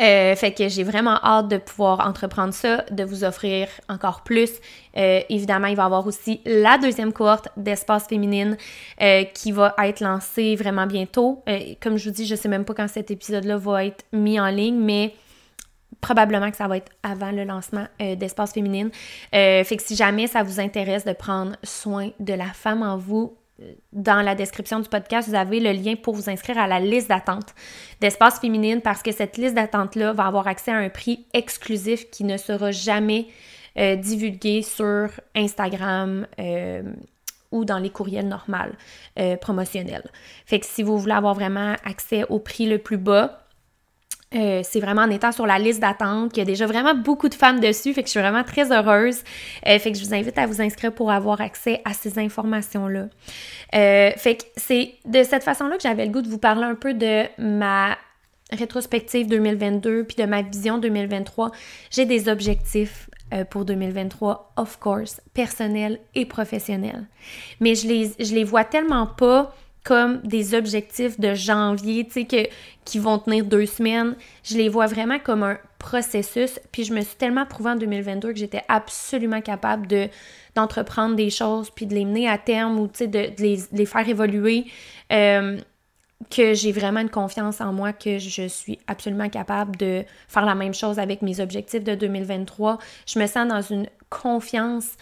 [0.00, 4.50] Euh, fait que j'ai vraiment hâte de pouvoir entreprendre ça, de vous offrir encore plus.
[4.96, 8.56] Euh, évidemment, il va y avoir aussi la deuxième cohorte d'espace féminine
[9.00, 11.42] euh, qui va être lancée vraiment bientôt.
[11.80, 14.48] comme je vous dis, je sais même pas quand cet épisode-là va être mis en
[14.48, 15.14] ligne, mais
[16.00, 18.90] probablement que ça va être avant le lancement d'Espace Féminine.
[19.32, 23.36] fait que si jamais ça vous intéresse de prendre soin de la femme en vous,
[23.92, 27.08] dans la description du podcast, vous avez le lien pour vous inscrire à la liste
[27.08, 27.54] d'attente
[28.00, 32.24] d'Espace Féminine parce que cette liste d'attente-là va avoir accès à un prix exclusif qui
[32.24, 33.28] ne sera jamais
[33.78, 36.82] euh, divulgué sur Instagram euh,
[37.50, 38.76] ou dans les courriels normales
[39.18, 40.10] euh, promotionnels.
[40.46, 43.41] Fait que si vous voulez avoir vraiment accès au prix le plus bas,
[44.34, 47.28] euh, c'est vraiment en étant sur la liste d'attente qu'il y a déjà vraiment beaucoup
[47.28, 49.22] de femmes dessus, fait que je suis vraiment très heureuse.
[49.66, 53.06] Euh, fait que je vous invite à vous inscrire pour avoir accès à ces informations-là.
[53.74, 56.74] Euh, fait que c'est de cette façon-là que j'avais le goût de vous parler un
[56.74, 57.96] peu de ma
[58.50, 61.50] rétrospective 2022 puis de ma vision 2023.
[61.90, 63.08] J'ai des objectifs
[63.48, 67.06] pour 2023, of course, personnels et professionnels.
[67.60, 69.54] Mais je les, je les vois tellement pas
[69.84, 72.50] comme des objectifs de janvier, tu sais,
[72.84, 74.14] qui vont tenir deux semaines.
[74.44, 76.60] Je les vois vraiment comme un processus.
[76.70, 80.08] Puis je me suis tellement prouvé en 2022 que j'étais absolument capable de,
[80.54, 83.32] d'entreprendre des choses, puis de les mener à terme ou, de,
[83.72, 84.66] les, faire évoluer.
[85.12, 85.58] Euh,
[86.30, 90.54] que j'ai vraiment une confiance en moi, que je suis absolument capable de faire la
[90.54, 92.78] même chose avec mes objectifs de 2023.
[93.06, 94.92] Je me sens dans une confiance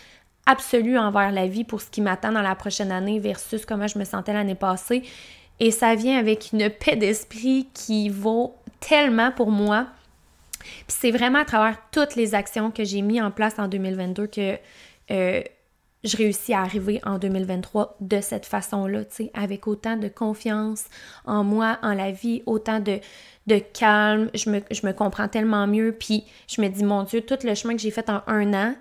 [0.51, 3.99] absolue envers la vie pour ce qui m'attend dans la prochaine année versus comment je
[3.99, 5.03] me sentais l'année passée.
[5.61, 9.87] Et ça vient avec une paix d'esprit qui vaut tellement pour moi.
[10.61, 14.27] Puis c'est vraiment à travers toutes les actions que j'ai mis en place en 2022
[14.27, 14.57] que
[15.11, 15.43] euh,
[16.03, 20.87] je réussis à arriver en 2023 de cette façon-là, tu sais, avec autant de confiance
[21.27, 23.01] en moi, en la vie, autant de,
[23.47, 24.31] de calme.
[24.35, 25.93] Je me, je me comprends tellement mieux.
[25.93, 28.75] Puis je me dis, mon Dieu, tout le chemin que j'ai fait en un an,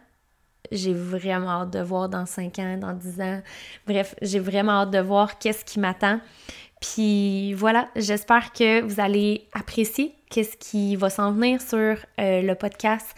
[0.72, 3.42] j'ai vraiment hâte de voir dans 5 ans, dans 10 ans.
[3.88, 6.20] Bref, j'ai vraiment hâte de voir qu'est-ce qui m'attend.
[6.82, 12.56] Puis voilà, j'espère que vous allez apprécier qu'est-ce qui va s'en venir sur euh, le
[12.56, 13.16] podcast,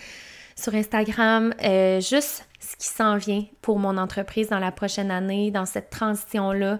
[0.55, 5.51] sur Instagram, euh, juste ce qui s'en vient pour mon entreprise dans la prochaine année,
[5.51, 6.79] dans cette transition-là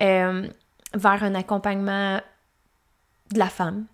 [0.00, 0.48] euh,
[0.94, 2.20] vers un accompagnement
[3.32, 3.86] de la femme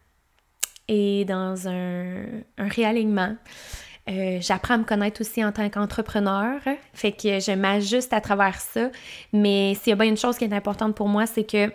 [0.88, 2.24] et dans un,
[2.58, 3.36] un réalignement.
[4.08, 6.60] Euh, j'apprends à me connaître aussi en tant qu'entrepreneur,
[6.92, 8.90] fait que je m'ajuste à travers ça.
[9.32, 11.72] Mais s'il y a bien une chose qui est importante pour moi, c'est que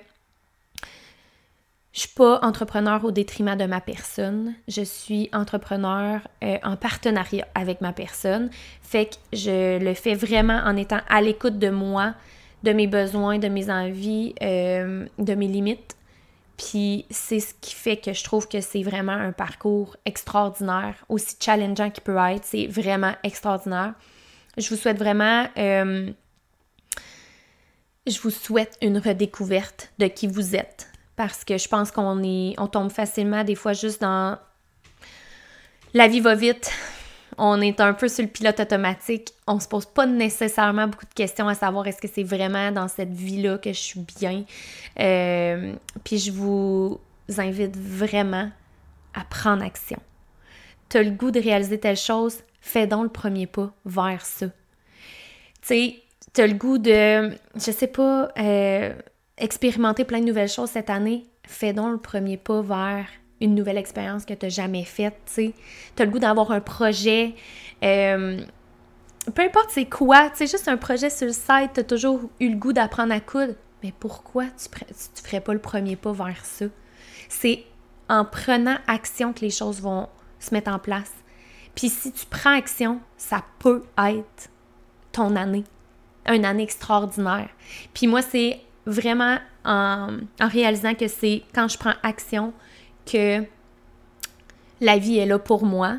[1.91, 4.53] je suis pas entrepreneur au détriment de ma personne.
[4.67, 8.51] Je suis entrepreneur euh, en partenariat avec ma personne.
[8.84, 12.13] Fait que je le fais vraiment en étant à l'écoute de moi,
[12.63, 15.95] de mes besoins, de mes envies, euh, de mes limites.
[16.60, 21.38] Puis c'est ce qui fait que je trouve que c'est vraiment un parcours extraordinaire, aussi
[21.39, 22.43] challengeant qu'il peut être.
[22.43, 23.93] C'est vraiment extraordinaire.
[24.57, 25.47] Je vous souhaite vraiment.
[25.57, 26.12] Euh,
[28.05, 30.91] je vous souhaite une redécouverte de qui vous êtes.
[31.16, 32.55] Parce que je pense qu'on est.
[32.57, 34.38] on tombe facilement des fois juste dans
[35.93, 36.72] la vie va vite,
[37.39, 39.33] on est un peu sur le pilote automatique.
[39.47, 42.89] On se pose pas nécessairement beaucoup de questions à savoir est-ce que c'est vraiment dans
[42.89, 44.43] cette vie-là que je suis bien.
[44.99, 45.73] Euh,
[46.03, 46.99] puis je vous
[47.37, 48.51] invite vraiment
[49.13, 49.99] à prendre action.
[50.89, 54.47] Tu as le goût de réaliser telle chose, fais donc le premier pas vers ça.
[54.47, 54.53] Tu
[55.61, 55.95] sais,
[56.33, 58.93] tu as le goût de, je sais pas, euh,
[59.37, 63.07] expérimenter plein de nouvelles choses cette année, fais donc le premier pas vers
[63.41, 65.53] une nouvelle expérience que tu n'as jamais faite, tu sais.
[65.95, 67.35] Tu as le goût d'avoir un projet.
[67.83, 68.39] Euh,
[69.33, 72.21] peu importe c'est quoi, tu sais, juste un projet sur le site, tu as toujours
[72.39, 73.53] eu le goût d'apprendre à coudre.
[73.83, 76.65] Mais pourquoi tu ne ferais pas le premier pas vers ça?
[77.29, 77.63] C'est
[78.09, 80.09] en prenant action que les choses vont
[80.39, 81.13] se mettre en place.
[81.75, 84.49] Puis si tu prends action, ça peut être
[85.11, 85.63] ton année,
[86.27, 87.49] une année extraordinaire.
[87.93, 92.53] Puis moi, c'est vraiment en, en réalisant que c'est quand je prends action
[93.12, 93.43] que
[94.82, 95.97] la vie est là pour moi,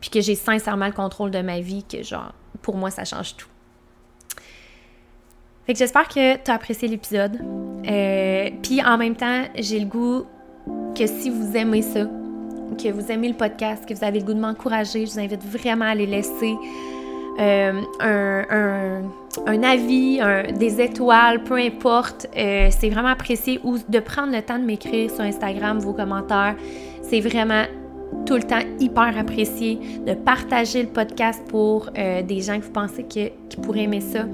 [0.00, 2.32] puis que j'ai sincèrement le contrôle de ma vie, que genre,
[2.62, 3.48] pour moi, ça change tout.
[5.66, 7.40] Fait que j'espère que tu as apprécié l'épisode.
[7.88, 10.26] Euh, puis en même temps, j'ai le goût
[10.94, 12.06] que si vous aimez ça,
[12.76, 15.42] que vous aimez le podcast, que vous avez le goût de m'encourager, je vous invite
[15.42, 16.54] vraiment à aller laisser
[17.38, 19.02] euh, un,
[19.46, 20.20] avis,
[20.58, 22.28] des étoiles, peu importe.
[22.36, 23.60] Euh, c'est vraiment apprécié.
[23.64, 26.56] Ou de prendre le temps de m'écrire sur Instagram vos commentaires.
[27.02, 27.64] C'est vraiment
[28.26, 32.72] tout le temps hyper apprécié de partager le podcast pour euh, des gens que vous
[32.72, 34.24] pensez que, qui pourraient aimer ça.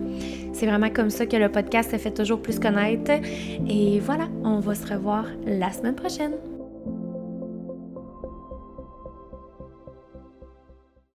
[0.53, 3.13] C'est vraiment comme ça que le podcast se fait toujours plus connaître.
[3.69, 6.33] Et voilà, on va se revoir la semaine prochaine.